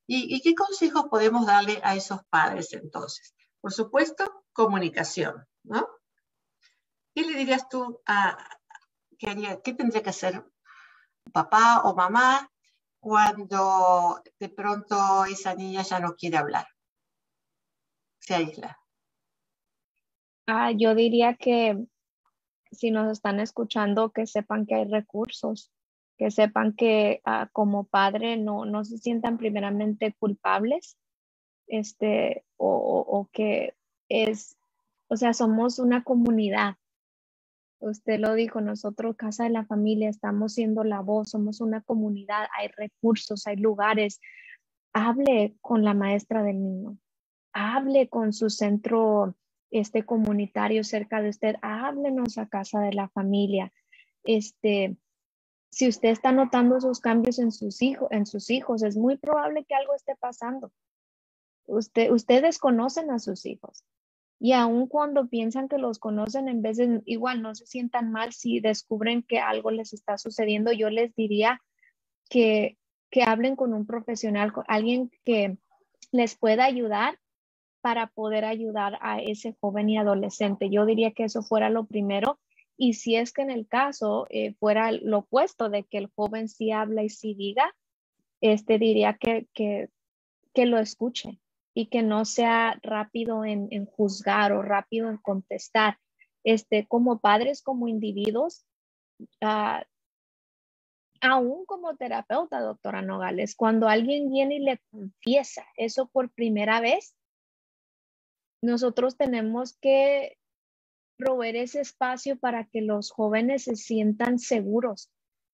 [0.06, 3.34] ¿Y, qué consejos podemos darle a esos padres entonces?
[3.60, 5.88] Por supuesto, comunicación, ¿no?
[7.14, 8.36] ¿Qué le dirías tú a,
[9.16, 10.44] qué, qué tendría que hacer
[11.32, 12.50] papá o mamá
[13.04, 16.66] cuando de pronto esa niña ya no quiere hablar?
[18.18, 18.78] Se aísla.
[20.46, 21.84] Ah, yo diría que
[22.72, 25.70] si nos están escuchando, que sepan que hay recursos,
[26.16, 30.96] que sepan que ah, como padre no, no se sientan primeramente culpables,
[31.66, 33.74] este, o, o que
[34.08, 34.56] es,
[35.08, 36.76] o sea, somos una comunidad.
[37.84, 42.46] Usted lo dijo, nosotros, Casa de la Familia, estamos siendo la voz, somos una comunidad,
[42.58, 44.22] hay recursos, hay lugares.
[44.94, 46.96] Hable con la maestra del niño,
[47.52, 49.36] hable con su centro
[49.70, 53.70] este comunitario cerca de usted, háblenos a Casa de la Familia.
[54.22, 54.96] Este,
[55.70, 59.66] si usted está notando esos cambios en sus hijos, en sus hijos, es muy probable
[59.66, 60.72] que algo esté pasando.
[61.66, 63.84] Usted, ustedes conocen a sus hijos.
[64.44, 68.60] Y aun cuando piensan que los conocen, en de igual no se sientan mal si
[68.60, 71.62] descubren que algo les está sucediendo, yo les diría
[72.28, 72.76] que,
[73.10, 75.56] que hablen con un profesional, alguien que
[76.12, 77.18] les pueda ayudar
[77.80, 80.68] para poder ayudar a ese joven y adolescente.
[80.68, 82.38] Yo diría que eso fuera lo primero.
[82.76, 86.48] Y si es que en el caso eh, fuera lo opuesto de que el joven
[86.50, 87.74] sí habla y sí diga,
[88.42, 89.88] este diría que, que,
[90.52, 91.40] que lo escuche,
[91.74, 95.98] y que no sea rápido en, juzgar o rápido en contestar.
[96.44, 98.64] Este, como padres, como individuos,
[99.42, 99.82] uh,
[101.20, 107.16] aún como terapeuta, doctora Nogales, cuando alguien viene y le confiesa eso por primera vez,
[108.62, 110.38] nosotros tenemos que
[111.16, 115.10] proveer ese espacio para que los jóvenes se sientan seguros,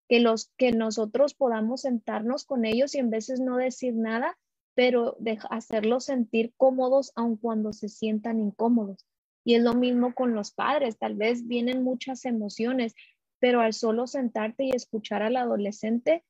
[0.08, 4.36] que los que nosotros podamos sentarnos con ellos y en veces no decir nada,
[4.80, 9.04] pero de hacerlos sentir cómodos aun cuando se sientan incómodos.
[9.44, 12.94] Y es lo mismo con los padres, tal vez vienen muchas emociones,
[13.38, 16.24] pero al solo sentarte y escuchar al adolescente,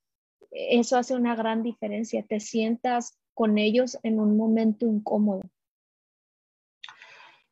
[0.51, 5.43] eso hace una gran diferencia, te sientas con ellos en un momento incómodo.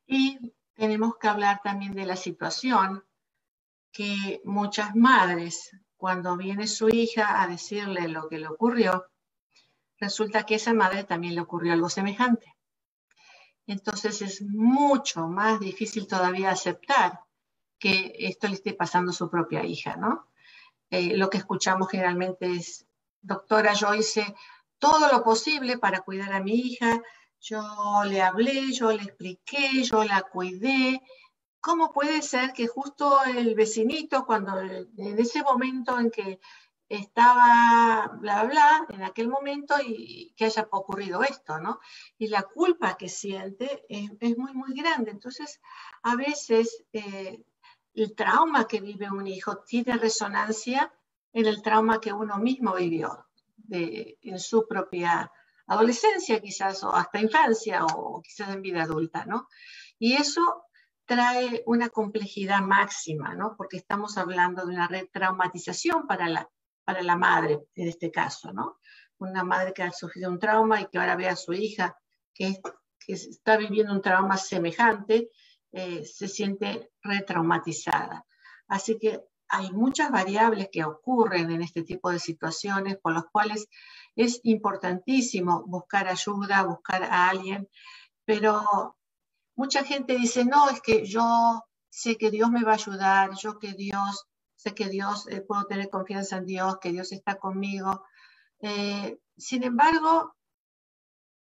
[0.06, 3.02] Y tenemos que hablar también de la situación
[3.90, 9.09] que muchas madres, cuando viene su hija a decirle lo que le ocurrió,
[10.00, 12.56] resulta que a esa madre también le ocurrió algo semejante.
[13.66, 17.20] Entonces es mucho más difícil todavía aceptar
[17.78, 20.26] que esto le esté pasando a su propia hija, ¿no?
[20.90, 22.86] Eh, lo que escuchamos generalmente es,
[23.22, 24.34] doctora, yo hice
[24.78, 27.00] todo lo posible para cuidar a mi hija,
[27.40, 27.62] yo
[28.06, 31.00] le hablé, yo le expliqué, yo la cuidé.
[31.60, 36.40] ¿Cómo puede ser que justo el vecinito, cuando en ese momento en que
[36.90, 41.78] estaba bla, bla, en aquel momento y que haya ocurrido esto, ¿no?
[42.18, 45.12] Y la culpa que siente es, muy, muy grande.
[45.12, 45.60] Entonces,
[46.02, 47.44] a veces eh,
[47.94, 50.92] el trauma que vive un hijo tiene resonancia
[51.32, 53.28] en el trauma que uno mismo vivió
[53.70, 55.30] en su propia
[55.68, 59.46] adolescencia quizás, o hasta infancia, o quizás en vida adulta, ¿no?
[59.96, 60.64] Y eso
[61.04, 63.54] trae una complejidad máxima, ¿no?
[63.56, 66.50] Porque estamos hablando de una retraumatización para la,
[66.84, 68.78] para la madre, en este caso, ¿no?
[69.18, 71.96] Una madre que ha sufrido un trauma y que ahora ve a su hija
[72.34, 72.60] que,
[72.98, 75.30] que está viviendo un trauma semejante,
[75.72, 78.24] eh, se siente retraumatizada.
[78.66, 83.66] Así que hay muchas variables que ocurren en este tipo de situaciones por las cuales
[84.16, 87.68] es importantísimo buscar ayuda, buscar a alguien,
[88.24, 88.96] pero
[89.56, 93.58] mucha gente dice, no, es que yo sé que Dios me va a ayudar, yo
[93.58, 94.26] que Dios
[94.60, 98.04] sé que Dios, eh, puedo tener confianza en Dios, que Dios está conmigo.
[98.60, 100.36] Eh, sin embargo,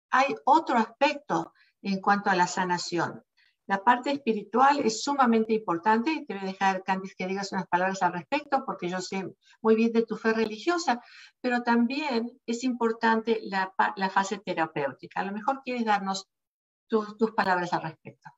[0.09, 3.23] hay otro aspecto en cuanto a la sanación.
[3.67, 7.67] La parte espiritual es sumamente importante y te voy a dejar, Candice, que digas unas
[7.67, 10.99] palabras al respecto, porque yo sé muy bien de tu fe religiosa,
[11.39, 13.71] pero también es importante la,
[14.09, 15.21] fase terapéutica.
[15.21, 16.27] A lo mejor quieres darnos
[16.87, 18.29] tus palabras al respecto.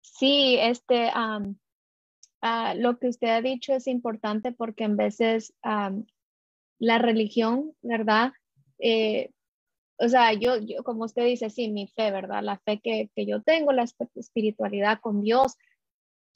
[0.00, 1.12] Sí, este,
[2.44, 8.32] Ah, lo que usted ha dicho es importante porque en veces la religión, ¿verdad?
[8.80, 9.30] Eh,
[9.98, 12.42] o sea, yo, yo, como usted dice, sí, mi fe, ¿verdad?
[12.42, 15.56] La fe que, que yo tengo, la espiritualidad con Dios,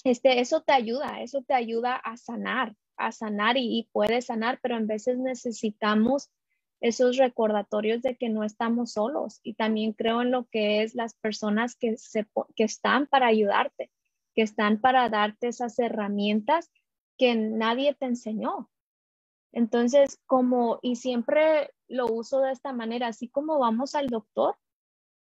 [0.05, 4.61] este, eso te ayuda, eso te ayuda a sanar, a sanar y, y puede sanar,
[4.63, 6.31] pero en veces necesitamos
[6.81, 11.15] esos recordatorios de que no estamos solos y también creo en lo que es las
[11.15, 13.91] personas que, se, que están para ayudarte
[14.37, 16.71] que están para darte esas herramientas
[17.19, 18.71] que nadie te enseñó.
[19.53, 24.55] Entonces, como, y siempre lo uso de esta manera, así como vamos al doctor,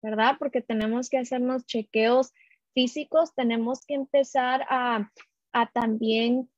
[0.04, 0.36] ¿verdad?
[0.38, 2.34] Porque tenemos que hacernos chequeos
[2.76, 5.12] físicos, tenemos que empezar a,
[5.52, 6.50] a también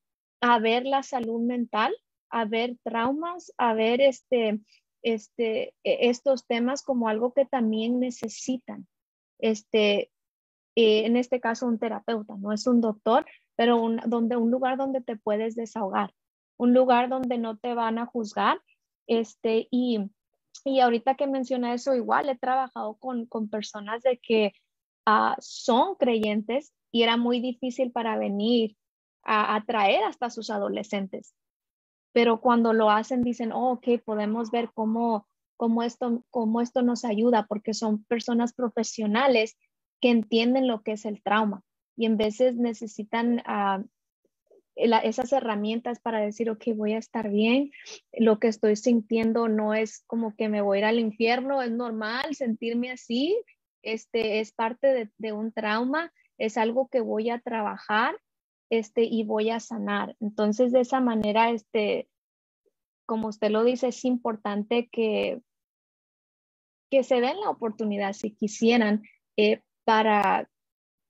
[0.41, 1.95] a ver la salud mental,
[2.30, 4.60] a ver traumas, a ver este,
[5.02, 8.88] este, e, estos temas como algo que también necesitan.
[9.39, 10.12] Este,
[10.76, 14.78] eh, en este caso un terapeuta, no es un doctor, pero un, donde, un lugar
[14.78, 16.13] donde te puedes desahogar,
[16.57, 18.61] un lugar donde no te van a juzgar.
[19.07, 19.99] Este, y,
[20.63, 24.53] y ahorita que menciona eso, igual he trabajado con, con personas de que
[25.07, 28.78] uh, son creyentes y era muy difícil para venir
[29.24, 31.36] a atraer hasta sus adolescentes.
[32.13, 37.05] Pero cuando lo hacen, dicen, oh, ok, podemos ver cómo, cómo, esto, cómo esto nos
[37.05, 39.57] ayuda, porque son personas profesionales
[40.02, 41.64] que entienden lo que es el trauma
[41.95, 43.86] y en veces necesitan uh,
[44.76, 47.72] esas herramientas para decir, ok, voy a estar bien,
[48.14, 51.72] lo que estoy sintiendo no es como que me voy a ir al infierno, es
[51.72, 53.38] normal sentirme así,
[53.84, 58.16] este es parte de, un trauma, es algo que voy a trabajar
[58.70, 60.16] este, y voy a sanar.
[60.20, 62.08] Entonces, de esa manera, este,
[63.06, 65.41] como usted lo dice, es importante que,
[66.89, 69.04] que se den la oportunidad, si quisieran,
[69.38, 70.49] eh, para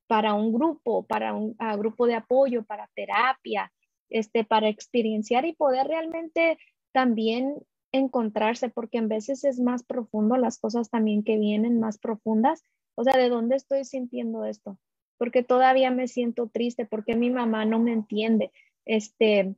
[0.08, 3.72] para un grupo, para un grupo de apoyo, para terapia,
[4.10, 6.58] este, para experienciar y poder realmente
[6.92, 7.56] también
[7.94, 12.66] encontrarse, porque en veces es más profundo las cosas también que vienen más profundas.
[12.96, 14.78] O sea, ¿de dónde estoy sintiendo esto?
[15.18, 18.52] Porque todavía me siento triste, porque mi mamá no me entiende.
[18.84, 19.56] Este,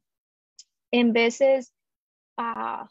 [0.91, 1.73] en veces,
[2.37, 2.89] ah,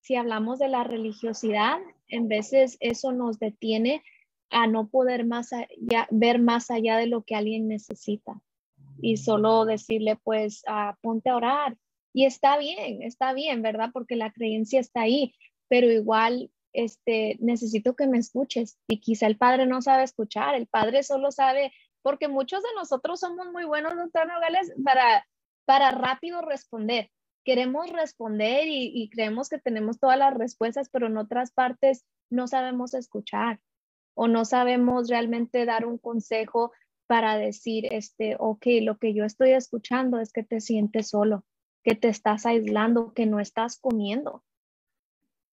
[0.00, 4.02] si hablamos de la religiosidad, en veces eso nos detiene
[4.50, 5.50] a no poder más
[6.10, 8.40] ver más allá de lo que alguien necesita
[9.00, 11.76] y solo decirle pues ah, ponte a orar
[12.12, 13.90] y está bien, está bien, ¿verdad?
[13.92, 15.34] Porque la creencia está ahí,
[15.68, 20.66] pero igual este necesito que me escuches y quizá el padre no sabe escuchar, el
[20.66, 21.72] padre solo sabe
[22.02, 25.26] porque muchos de nosotros somos muy buenos doctor Nogales para
[25.64, 27.10] para rápido responder.
[27.44, 32.94] Queremos responder y creemos que tenemos todas las respuestas, pero en otras partes no sabemos
[32.94, 33.60] escuchar
[34.20, 36.72] o no sabemos realmente dar un consejo
[37.06, 41.44] para decir, este, ok, lo que yo estoy escuchando es que te sientes solo,
[41.84, 44.42] que te estás aislando, que no estás comiendo,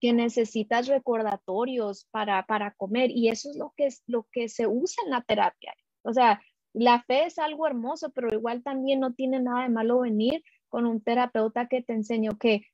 [0.01, 3.11] que necesitas recordatorios para, para comer.
[3.11, 5.73] Y eso es lo que, es lo que se usa en la terapia.
[6.01, 6.41] O sea,
[6.73, 10.85] la fe es algo hermoso, pero igual también no tiene nada de malo venir con
[10.85, 12.65] un terapeuta que te enseñó que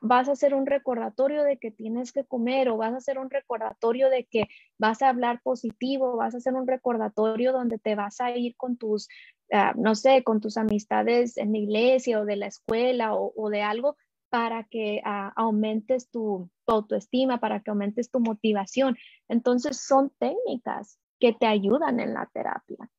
[0.00, 3.30] vas a hacer un recordatorio de que tienes que comer o vas a hacer un
[3.30, 4.48] recordatorio de que
[4.78, 8.76] vas a hablar positivo, vas a hacer un recordatorio donde te vas a ir con
[8.76, 9.08] tus,
[9.52, 13.62] ah, no sé, con tus amistades en la iglesia o de la escuela o, de
[13.62, 13.96] algo
[14.28, 18.96] para que ah, aumentes tu, autoestima, para que aumentes tu motivación.
[19.28, 22.90] Entonces son técnicas que te ayudan en la terapia.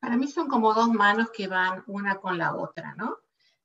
[0.00, 3.16] Para mí son como dos manos que van una con la otra, ¿no?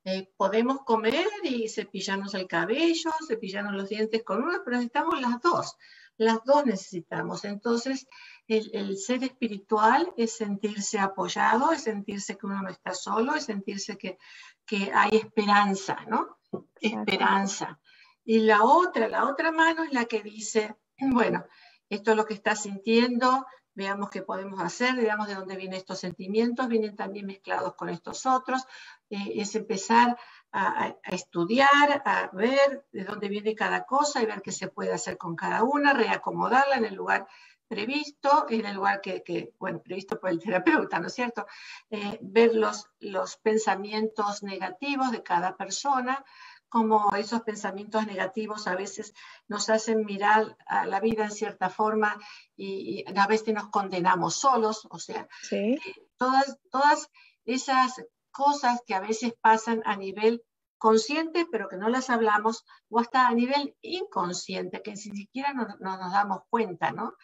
[0.06, 5.42] Eh, podemos comer y cepillarnos el cabello, cepillarnos los dientes con una, pero necesitamos las
[5.42, 5.78] dos.
[6.18, 7.46] Las dos necesitamos.
[7.46, 8.08] Entonces,
[8.48, 13.98] el, ser espiritual es sentirse apoyado, es sentirse que uno no está solo, es sentirse
[13.98, 14.18] que,
[14.66, 16.40] que hay esperanza, ¿no?
[16.82, 17.80] Esperanza.
[18.26, 21.46] Y la otra, la otra mano es la que dice, bueno,
[21.90, 26.00] esto es lo que estás sintiendo, veamos qué podemos hacer, veamos de dónde vienen estos
[26.00, 28.66] sentimientos, vienen también mezclados con estos otros,
[29.10, 30.18] eh, es empezar
[30.52, 35.18] a, estudiar, a ver de dónde viene cada cosa y ver qué se puede hacer
[35.18, 37.28] con cada una, reacomodarla en el lugar
[37.68, 41.46] previsto, en el lugar que, bueno, previsto por el terapeuta, ¿no es cierto?
[41.92, 46.26] Eh, ver los, los pensamientos negativos de cada persona,
[46.68, 49.14] como esos pensamientos negativos a veces
[49.48, 52.18] nos hacen mirar a la vida en cierta forma
[52.56, 55.80] y, a veces nos condenamos solos, o sea, eh,
[56.18, 57.10] todas, todas
[57.46, 60.44] esas cosas que a veces pasan a nivel
[60.78, 65.68] consciente, pero que no las hablamos, o hasta a nivel inconsciente, que ni siquiera no,
[65.80, 67.16] nos damos cuenta, ¿no?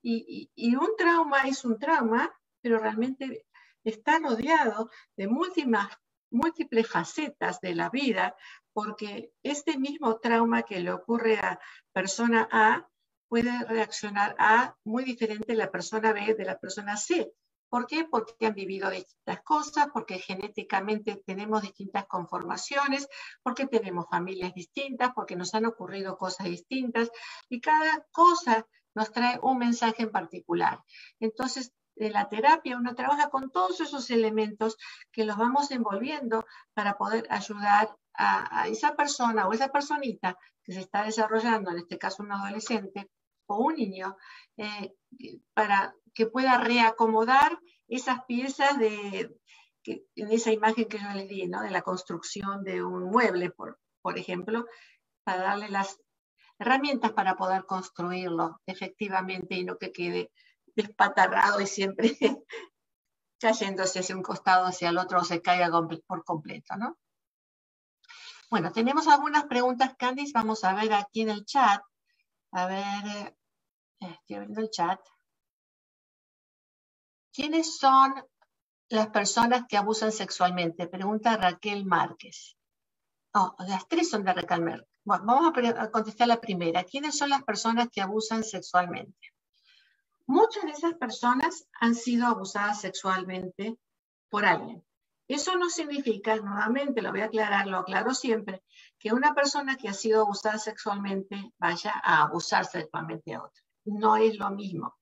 [0.00, 2.32] Y, y, un trauma es un trauma,
[2.62, 3.46] pero realmente
[3.84, 5.82] está rodeado de múltiples,
[6.30, 8.36] múltiples facetas de la vida,
[8.72, 11.60] porque este mismo trauma que le ocurre a
[11.92, 12.88] persona A
[13.28, 17.32] puede reaccionar a muy diferente la persona B de la persona C.
[17.70, 18.04] ¿Por qué?
[18.04, 23.08] Porque han vivido distintas cosas, porque genéticamente tenemos distintas conformaciones,
[23.44, 27.10] porque tenemos familias distintas, porque nos han ocurrido cosas distintas
[27.48, 30.82] y cada cosa nos trae un mensaje en particular.
[31.20, 34.76] Entonces, de la terapia uno trabaja con todos esos elementos
[35.12, 36.44] que los vamos envolviendo
[36.74, 41.98] para poder ayudar a, esa persona o esa personita que se está desarrollando, en este
[41.98, 43.10] caso un adolescente
[43.46, 44.16] o un niño,
[44.56, 44.94] eh,
[45.54, 47.58] para que pueda reacomodar
[47.88, 49.34] esas piezas de,
[49.84, 51.62] en esa imagen que yo le di, ¿no?
[51.62, 54.66] de la construcción de un mueble, por, por ejemplo,
[55.24, 55.98] para darle las
[56.58, 60.30] herramientas para poder construirlo efectivamente y no que quede
[60.76, 62.16] despatarrado y siempre
[63.40, 65.70] cayéndose hacia un costado, hacia el otro, o se caiga
[66.06, 66.98] por completo, ¿no?
[68.50, 71.80] Bueno, tenemos algunas preguntas, Candice, vamos a ver aquí en el chat.
[72.52, 73.34] A ver,
[74.00, 75.00] eh, estoy abriendo el chat.
[77.32, 78.14] ¿Quiénes son
[78.88, 80.88] las personas que abusan sexualmente?
[80.88, 82.56] Pregunta Raquel Márquez.
[83.32, 84.88] Oh, las tres son de Raquel Márquez.
[85.04, 86.84] Bueno, vamos a contestar la primera.
[86.84, 89.32] ¿Quiénes son las personas que abusan sexualmente?
[90.26, 93.76] Muchas de esas personas han sido abusadas sexualmente
[94.28, 94.84] por alguien.
[95.26, 98.62] Eso no significa, nuevamente lo voy a aclarar, lo aclaro siempre,
[98.98, 103.62] que una persona que ha sido abusada sexualmente vaya a abusar sexualmente a otra.
[103.84, 104.96] No es lo mismo.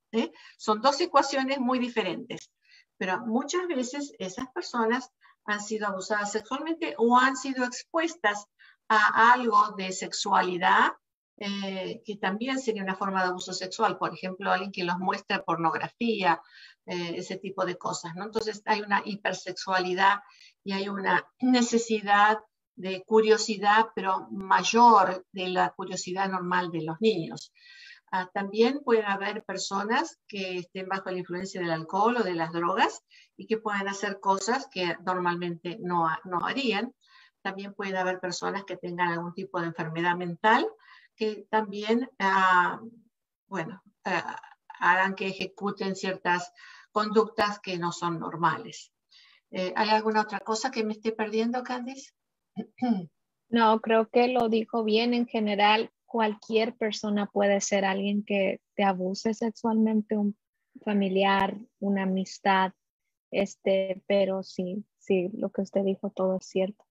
[0.57, 2.51] Son dos ecuaciones muy diferentes,
[2.97, 5.11] pero muchas veces esas personas
[5.45, 8.47] han sido abusadas sexualmente o han sido expuestas
[8.89, 10.93] a algo de sexualidad
[11.41, 15.45] eh, que también sería una forma de abuso sexual, por ejemplo, alguien que los muestra
[15.45, 16.43] pornografía,
[16.85, 18.25] eh, ese tipo de cosas, ¿no?
[18.25, 20.19] Entonces hay una hipersexualidad
[20.65, 22.39] y hay una necesidad
[22.75, 27.53] de curiosidad, pero mayor de la curiosidad normal de los niños.
[28.11, 32.53] Ah, también pueden haber personas que estén bajo la influencia del alcohol o de las
[32.53, 33.03] drogas
[33.37, 36.95] y que pueden hacer cosas que normalmente no, no harían.
[37.43, 40.67] También pueden haber personas que tengan algún tipo de enfermedad mental
[41.17, 42.81] que también, ah,
[43.47, 44.41] bueno, ah,
[44.81, 46.53] hagan que ejecuten ciertas
[46.93, 48.93] conductas que no son normales.
[49.51, 52.13] Eh, ¿Hay alguna otra cosa que me esté perdiendo, Candice?
[53.51, 55.15] No, creo que lo dijo bien.
[55.15, 60.37] En general, cualquier persona puede ser alguien que te abuse sexualmente, un
[60.85, 62.73] familiar, una amistad,
[63.31, 66.85] este, pero sí, sí, lo que usted dijo todo es cierto.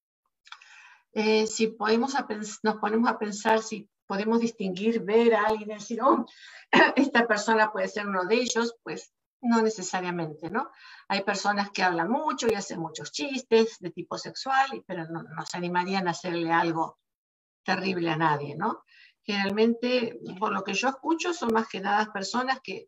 [1.13, 2.13] Eh, si podemos
[2.63, 6.26] nos ponemos a pensar si podemos distinguir, ver a alguien y decir, oh,
[6.95, 10.72] esta persona puede ser uno de ellos, pues no necesariamente, ¿no?
[11.07, 15.57] Hay personas que hablan mucho y hacen muchos chistes de tipo sexual, pero no, se
[15.57, 16.97] animarían a hacerle algo
[17.63, 18.84] terrible a nadie, ¿no?
[19.28, 22.88] Generalmente, por lo que yo escucho, son más que nada personas que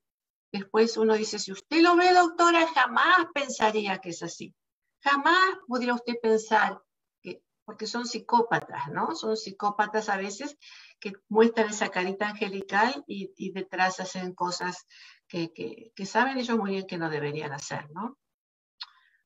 [0.53, 4.55] después uno dice, si usted lo ve, doctora, jamás pensaría que es así.
[5.01, 6.81] Jamás pudiera usted pensar
[7.21, 9.15] que, porque son psicópatas, ¿no?
[9.15, 10.57] Son psicópatas a veces
[11.01, 14.87] que muestran esa carita angelical y, detrás hacen cosas
[15.27, 18.17] que, saben ellos muy bien que no deberían hacer, ¿no?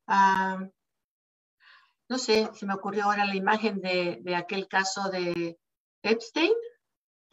[0.07, 0.67] Ah,
[2.09, 5.59] no sé, se me ocurrió ahora la imagen de, aquel caso de
[6.01, 6.51] Epstein.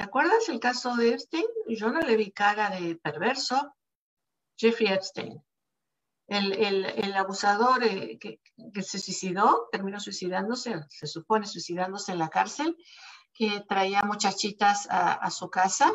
[0.01, 1.44] ¿Te acuerdas el caso de Epstein?
[1.68, 3.76] Yo no le vi cara de perverso.
[4.57, 5.44] Jeffrey Epstein.
[6.26, 8.40] El, abusador eh, que,
[8.72, 12.78] que, se suicidó, terminó suicidándose, se supone suicidándose en la cárcel,
[13.34, 15.92] que traía muchachitas a, su casa.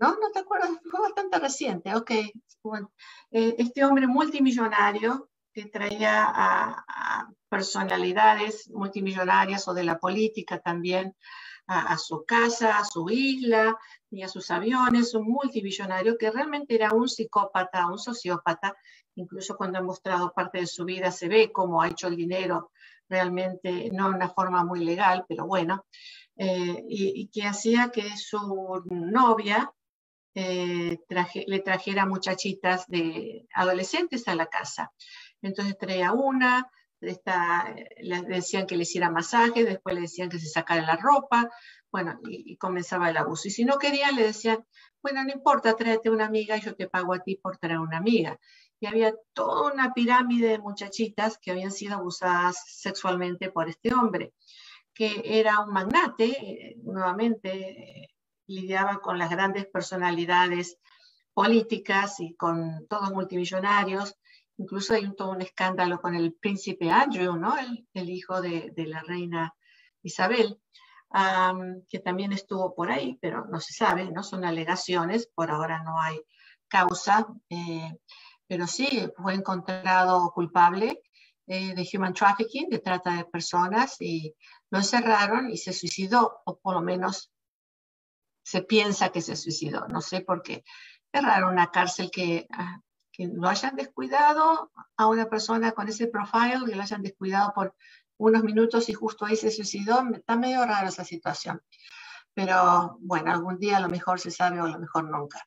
[0.00, 0.12] ¿No?
[0.12, 0.70] ¿No te acuerdas?
[0.90, 1.94] Fue bastante reciente.
[1.94, 2.12] Ok.
[2.62, 2.90] Bueno,
[3.30, 11.14] eh, este hombre multimillonario que traía a, personalidades multimillonarias o de la política también
[11.68, 13.76] a, su casa, a su isla
[14.10, 18.74] y a sus aviones, un multimillonario que realmente era un psicópata, un sociópata,
[19.14, 22.70] incluso cuando ha mostrado parte de su vida se ve cómo ha hecho el dinero
[23.08, 25.86] realmente no de una forma muy legal, pero bueno,
[26.36, 29.72] eh, y, que hacía que su novia
[30.34, 30.98] eh,
[31.46, 34.92] le trajera muchachitas de adolescentes a la casa.
[35.42, 40.82] Entonces traía una, le decían que le hiciera masaje, después le decían que se sacara
[40.82, 41.50] la ropa,
[41.90, 43.48] bueno, y, comenzaba el abuso.
[43.48, 44.64] Y si no quería, le decían,
[45.02, 47.98] bueno, no importa, tráete una amiga y yo te pago a ti por traer una
[47.98, 48.38] amiga
[48.80, 54.34] y había toda una pirámide de muchachitas que habían sido abusadas sexualmente por este hombre,
[54.94, 58.08] que era un magnate, eh, nuevamente eh,
[58.46, 60.78] lidiaba con las grandes personalidades
[61.34, 64.16] políticas y con todos multimillonarios.
[64.58, 67.56] Incluso hay un, todo un escándalo con el príncipe Andrew, ¿no?
[67.58, 69.54] el, hijo de, la reina
[70.02, 70.60] Isabel,
[71.88, 76.00] que también estuvo por ahí, pero no se sabe, no son alegaciones, por ahora no
[76.00, 76.20] hay
[76.68, 77.26] causa.
[77.48, 77.96] Eh,
[78.46, 81.02] pero sí fue encontrado culpable
[81.46, 84.34] eh, de human trafficking, de trata de personas, y
[84.70, 87.30] lo encerraron y se suicidó, o por lo menos
[88.42, 89.86] se piensa que se suicidó.
[89.88, 90.64] No sé por qué.
[91.12, 92.80] Es raro una cárcel que, ah,
[93.18, 97.74] que lo hayan descuidado a una persona con ese profile, que lo hayan descuidado por
[98.16, 100.04] unos minutos y justo ahí se suicidó.
[100.14, 101.60] Está medio raro esa situación.
[102.32, 105.44] Pero bueno, algún día a lo mejor se sabe o a lo mejor nunca.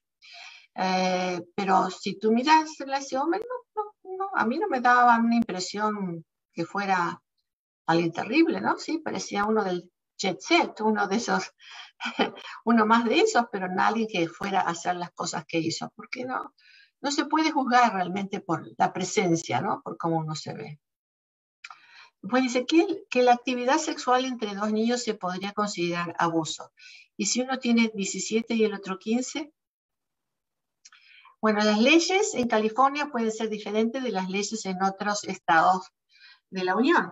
[0.76, 2.72] Eh, pero si tú miras
[3.18, 7.22] hombre, no, no, a mí no me daba una impresión que fuera
[7.86, 8.78] alguien terrible, ¿no?
[8.78, 11.52] Sí, parecía uno del jet set, uno de esos,
[12.66, 16.26] uno más de esos, pero nadie que fuera a hacer las cosas que hizo, porque
[16.26, 16.54] no,
[17.02, 19.82] no se puede juzgar realmente por la presencia, ¿no?
[19.82, 20.80] Por cómo uno se ve.
[22.22, 26.72] Pues dice que, que la actividad sexual entre dos niños se podría considerar abuso.
[27.18, 29.52] Y si uno tiene 17 y el otro 15,
[31.41, 35.89] bueno, las leyes en California pueden ser diferentes de las leyes en otros estados
[36.52, 37.12] de la Unión.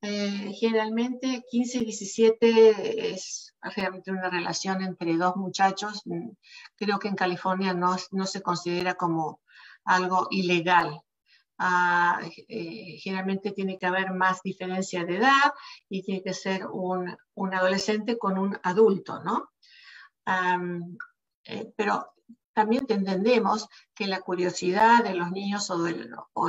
[0.00, 6.02] Eh, generalmente 15 y 17 es realmente una relación entre dos muchachos.
[6.04, 6.30] Mm,
[6.76, 9.40] creo que en California no, no se considera como
[9.84, 11.00] algo ilegal.
[12.48, 15.52] Eh, generalmente tiene que haber más diferencia de edad
[15.88, 19.50] y tiene que ser un, un adolescente con un adulto, ¿no?
[21.44, 22.12] Eh, pero
[22.58, 25.86] también entendemos que la curiosidad de los niños o,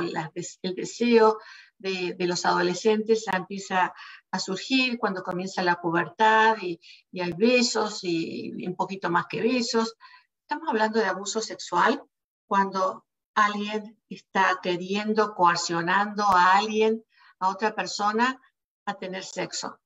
[0.00, 1.38] el deseo
[1.78, 3.94] de, los adolescentes empieza
[4.32, 6.80] a surgir cuando comienza la pubertad y,
[7.16, 9.94] hay besos y, un poquito más que besos.
[10.40, 12.02] Estamos hablando de abuso sexual
[12.48, 13.06] cuando
[13.36, 17.04] alguien está queriendo, coaccionando a alguien,
[17.38, 18.40] a otra persona,
[18.84, 19.78] a tener sexo.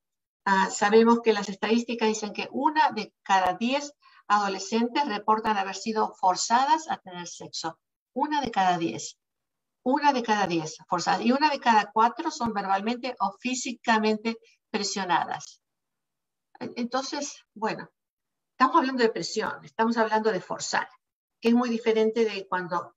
[0.47, 3.93] Ah, sabemos que las estadísticas dicen que una de cada diez
[4.29, 7.79] adolescentes reportan haber sido forzadas a tener sexo.
[8.12, 9.18] Una de cada diez.
[9.83, 11.22] Una de cada diez forzadas.
[11.22, 14.39] Y una de cada cuatro son verbalmente o físicamente
[14.70, 15.61] presionadas.
[16.59, 17.91] Entonces, bueno,
[18.53, 20.89] estamos hablando de presión, estamos hablando de forzar,
[21.41, 22.95] que es muy diferente de cuando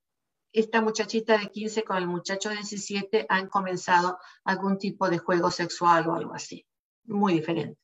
[0.53, 5.51] esta muchachita de 15 con el muchacho de 17 han comenzado algún tipo de juego
[5.51, 6.65] sexual o algo así.
[7.05, 7.79] Muy diferente.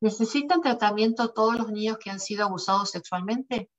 [0.00, 3.70] ¿Necesitan tratamiento todos los niños que han sido abusados sexualmente?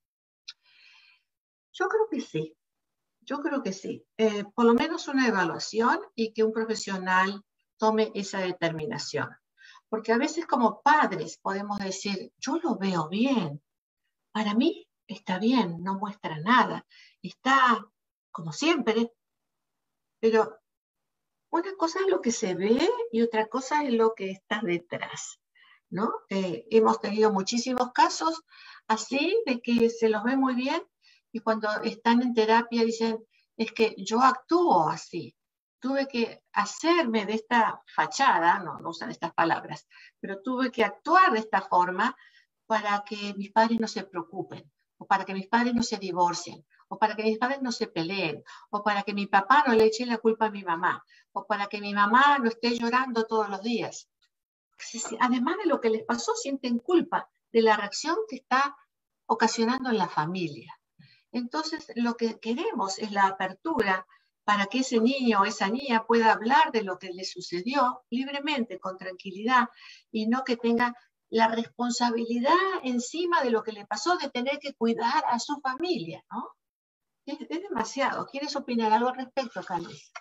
[1.73, 2.57] Yo creo que sí.
[3.21, 4.05] Yo creo que sí.
[4.17, 7.43] Eh, por lo menos una evaluación y que un profesional
[7.77, 9.29] tome esa determinación.
[9.89, 13.61] Porque a veces como padres podemos decir, yo lo veo bien.
[14.31, 16.85] Para mí está bien, no muestra nada.
[17.21, 17.85] Está
[18.31, 19.13] como siempre.
[20.19, 20.59] Pero
[21.51, 25.39] una cosa es lo que se ve y otra cosa es lo que está detrás.
[25.89, 26.11] ¿No?
[26.29, 28.41] Eh, hemos tenido muchísimos casos
[28.87, 30.81] así de que se los ve muy bien
[31.31, 33.23] y cuando están en terapia dicen,
[33.55, 35.35] es que yo actúo así,
[35.79, 39.87] tuve que hacerme de esta fachada, no, no usan estas palabras,
[40.19, 42.15] pero tuve que actuar de esta forma
[42.65, 46.65] para que mis padres no se preocupen, o para que mis padres no se divorcien,
[46.89, 49.85] o para que mis padres no se peleen, o para que mi papá no le
[49.85, 53.49] eche la culpa a mi mamá, o para que mi mamá no esté llorando todos
[53.49, 54.09] los días
[55.19, 58.75] además de lo que les pasó, sienten culpa de la reacción que está
[59.25, 60.79] ocasionando en la familia.
[61.31, 64.05] Entonces, lo que queremos es la apertura
[64.43, 68.79] para que ese niño o esa niña pueda hablar de lo que le sucedió libremente,
[68.79, 69.67] con tranquilidad,
[70.09, 70.95] y no que tenga
[71.29, 76.23] la responsabilidad encima de lo que le pasó de tener que cuidar a su familia,
[76.31, 76.51] ¿no?
[77.25, 78.25] Es, demasiado.
[78.25, 80.13] ¿Quieres opinar algo al respecto, Carlos?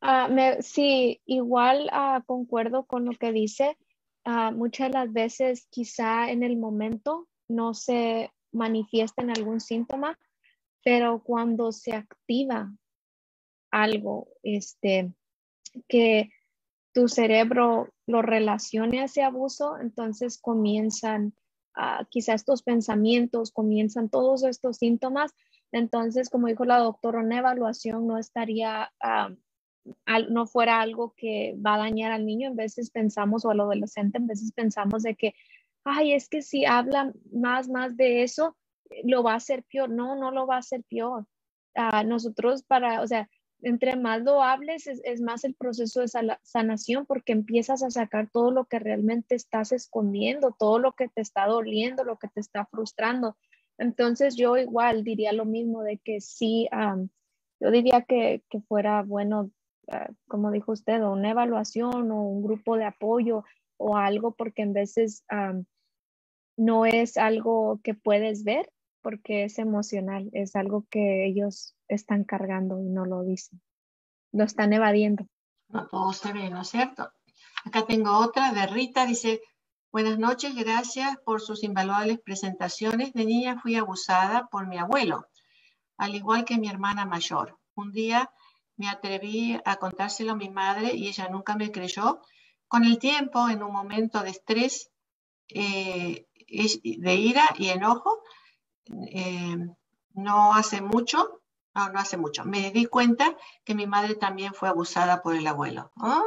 [0.00, 0.28] Ah,
[0.60, 3.76] sí, igual uh, concuerdo con lo que dice.
[4.24, 10.18] Uh, muchas de las veces quizá en el momento no se manifiesta en algún síntoma,
[10.82, 12.72] pero cuando se activa
[13.70, 15.12] algo, este,
[15.88, 16.30] que
[16.92, 21.34] tu cerebro lo relacione a ese abuso, entonces comienzan
[22.10, 25.32] quizá estos pensamientos, comienzan todos estos síntomas.
[25.72, 28.92] Entonces, como dijo la doctora, una evaluación no estaría
[30.30, 34.18] no fuera algo que va a dañar al niño, en veces pensamos, o al adolescente,
[34.18, 35.34] en veces pensamos de que,
[35.84, 38.56] ay, es que si habla más, más de eso,
[39.04, 39.90] lo va a hacer peor.
[39.90, 41.26] No, no lo va a hacer peor.
[41.76, 43.28] Uh, nosotros para, o sea,
[43.62, 46.08] entre más lo hables, es, más el proceso de
[46.42, 51.20] sanación porque empiezas a sacar todo lo que realmente estás escondiendo, todo lo que te
[51.20, 53.36] está doliendo, lo que te está frustrando.
[53.78, 56.68] Entonces yo igual diría lo mismo de que sí,
[57.60, 59.50] yo diría que, que, fuera bueno
[60.28, 63.44] como dijo usted, o una evaluación o un grupo de apoyo
[63.76, 65.24] o algo, porque en veces
[66.56, 68.70] no es algo que puedes ver
[69.02, 73.62] porque es emocional, es algo que ellos están cargando y no lo dicen,
[74.32, 75.26] lo están evadiendo.
[75.68, 77.10] No todo se ve, ¿no es cierto?
[77.64, 79.40] Acá tengo otra de Rita, dice,
[79.90, 83.14] buenas noches, gracias por sus invaluables presentaciones.
[83.14, 85.26] De niña fui abusada por mi abuelo,
[85.96, 87.58] al igual que mi hermana mayor.
[87.74, 88.30] Un día
[88.80, 92.22] me atreví a contárselo a mi madre y ella nunca me creyó.
[92.66, 94.90] Con el tiempo, en un momento de estrés,
[95.48, 96.26] eh,
[97.08, 98.22] de ira y enojo,
[99.12, 99.58] eh,
[100.14, 101.42] no hace mucho,
[101.74, 105.46] no, no hace mucho, me di cuenta que mi madre también fue abusada por el
[105.46, 105.92] abuelo.
[105.96, 106.22] ¿Ah?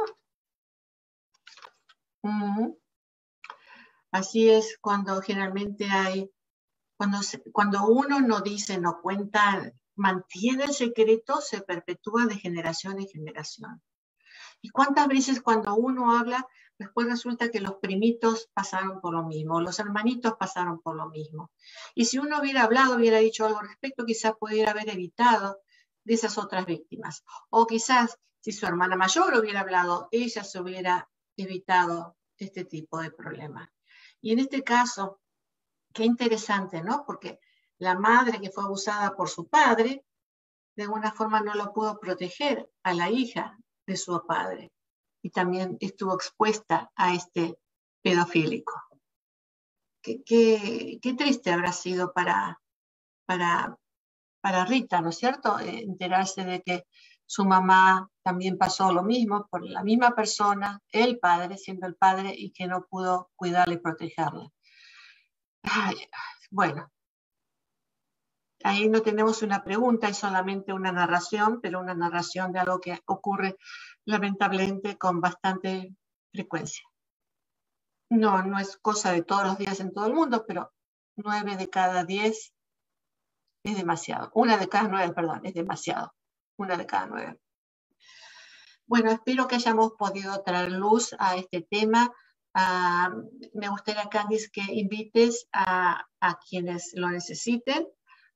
[4.12, 6.30] Así es cuando generalmente hay
[6.96, 7.18] Cuando,
[7.52, 13.82] cuando uno no dice, no cuenta, mantiene el secreto, se perpetúa de generación en generación.
[14.60, 16.46] ¿Y cuántas veces cuando uno habla,
[16.78, 21.50] después resulta que los primitos pasaron por lo mismo, los hermanitos pasaron por lo mismo?
[21.94, 25.58] Y si uno hubiera hablado, hubiera dicho algo al respecto, quizás pudiera haber evitado
[26.04, 27.24] de esas otras víctimas.
[27.50, 33.10] O quizás si su hermana mayor hubiera hablado, ella se hubiera evitado este tipo de
[33.10, 33.70] problemas.
[34.20, 35.20] Y en este caso,
[35.92, 37.04] qué interesante, ¿no?
[37.06, 37.40] Porque
[37.78, 40.04] la madre que fue abusada por su padre,
[40.76, 44.72] de alguna forma no lo pudo proteger a la hija de su padre.
[45.22, 47.58] Y también estuvo expuesta a este
[48.02, 48.74] pedofílico.
[50.02, 52.60] Qué, qué, triste habrá sido para,
[53.24, 53.78] para,
[54.42, 55.58] para Rita, ¿no es cierto?
[55.58, 56.86] Eh, enterarse de que
[57.24, 62.34] su mamá también pasó lo mismo por la misma persona, el padre, siendo el padre,
[62.36, 64.50] y que no pudo cuidarla y protegerla.
[66.50, 66.92] bueno,
[68.64, 72.98] ahí no tenemos una pregunta, es solamente una narración, pero una narración de algo que
[73.06, 73.56] ocurre
[74.06, 75.94] lamentablemente con bastante
[76.32, 76.84] frecuencia.
[78.10, 80.72] No, no es cosa de todos los días en todo el mundo, pero
[81.16, 82.52] nueve de cada diez
[83.64, 84.30] es demasiado.
[84.34, 86.14] Una de cada nueve, perdón, es demasiado.
[86.56, 87.38] Una de cada nueve.
[88.86, 92.10] Bueno, espero que hayamos podido traer luz a este tema.
[92.54, 93.12] Ah,
[93.54, 96.06] me gustaría, Candice, que invites a,
[96.48, 97.86] quienes lo necesiten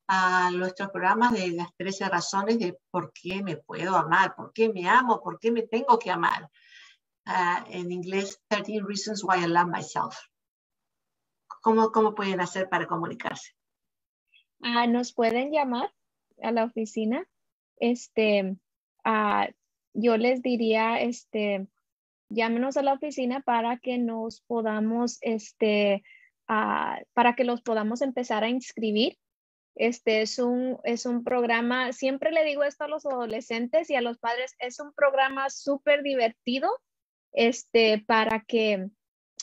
[0.09, 4.71] a nuestros programas de las 13 razones de por qué me puedo amar, por qué
[4.71, 6.49] me amo, por qué me tengo que amar.
[7.27, 10.17] Ah, en inglés, 13 Reasons Why I Love Myself.
[11.61, 13.53] ¿Cómo, cómo pueden hacer para comunicarse?
[14.63, 15.93] Ah, nos pueden llamar
[16.43, 17.29] a la oficina.
[17.77, 18.57] Este,
[19.93, 21.69] yo les diría, este,
[22.31, 26.03] llámenos a la oficina para que nos podamos, este,
[26.47, 29.19] para que los podamos empezar a inscribir.
[29.79, 34.01] Este es un, es un programa, siempre le digo esto a los adolescentes y a
[34.01, 36.68] los padres, es un programa súper divertido,
[37.33, 38.89] este, para que,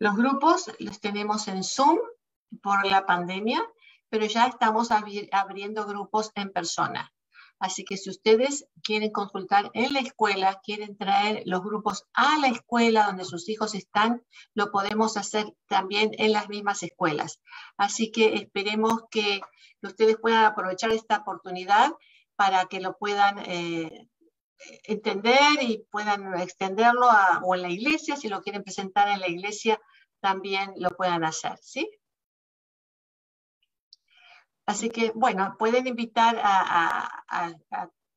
[0.00, 1.98] Los grupos los tenemos en Zoom
[2.62, 3.60] por la pandemia,
[4.08, 7.12] pero ya estamos abriendo grupos en persona.
[7.58, 12.46] Así que si ustedes quieren consultar en la escuela, quieren traer los grupos a la
[12.46, 14.22] escuela donde sus hijos están,
[14.54, 17.40] lo podemos hacer también en las mismas escuelas.
[17.76, 19.40] Así que esperemos que
[19.82, 21.92] ustedes puedan aprovechar esta oportunidad
[22.36, 24.08] para que lo puedan eh,
[24.84, 27.08] entender y puedan extenderlo
[27.42, 29.80] o en la iglesia, si lo quieren presentar en la iglesia,
[30.20, 31.88] también lo puedan hacer, ¿sí?
[34.66, 37.08] Así que, bueno, pueden invitar a,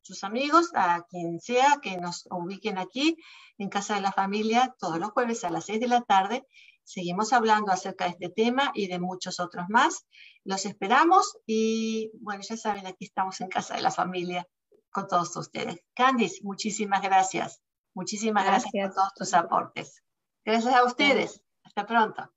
[0.02, 3.16] sus amigos, a quien sea, que nos ubiquen aquí
[3.56, 6.44] en Casa de la Familia todos los jueves a las 6 de la tarde.
[6.82, 10.06] Seguimos hablando acerca de este tema y de muchos otros más.
[10.44, 14.46] Los esperamos y, bueno, ya saben, aquí estamos en Casa de la Familia
[14.92, 15.82] con todos ustedes.
[15.94, 17.60] Candice, muchísimas gracias.
[17.94, 20.02] Muchísimas gracias, por todos tus aportes.
[20.44, 21.42] Gracias a ustedes.
[21.64, 22.32] Hasta pronto.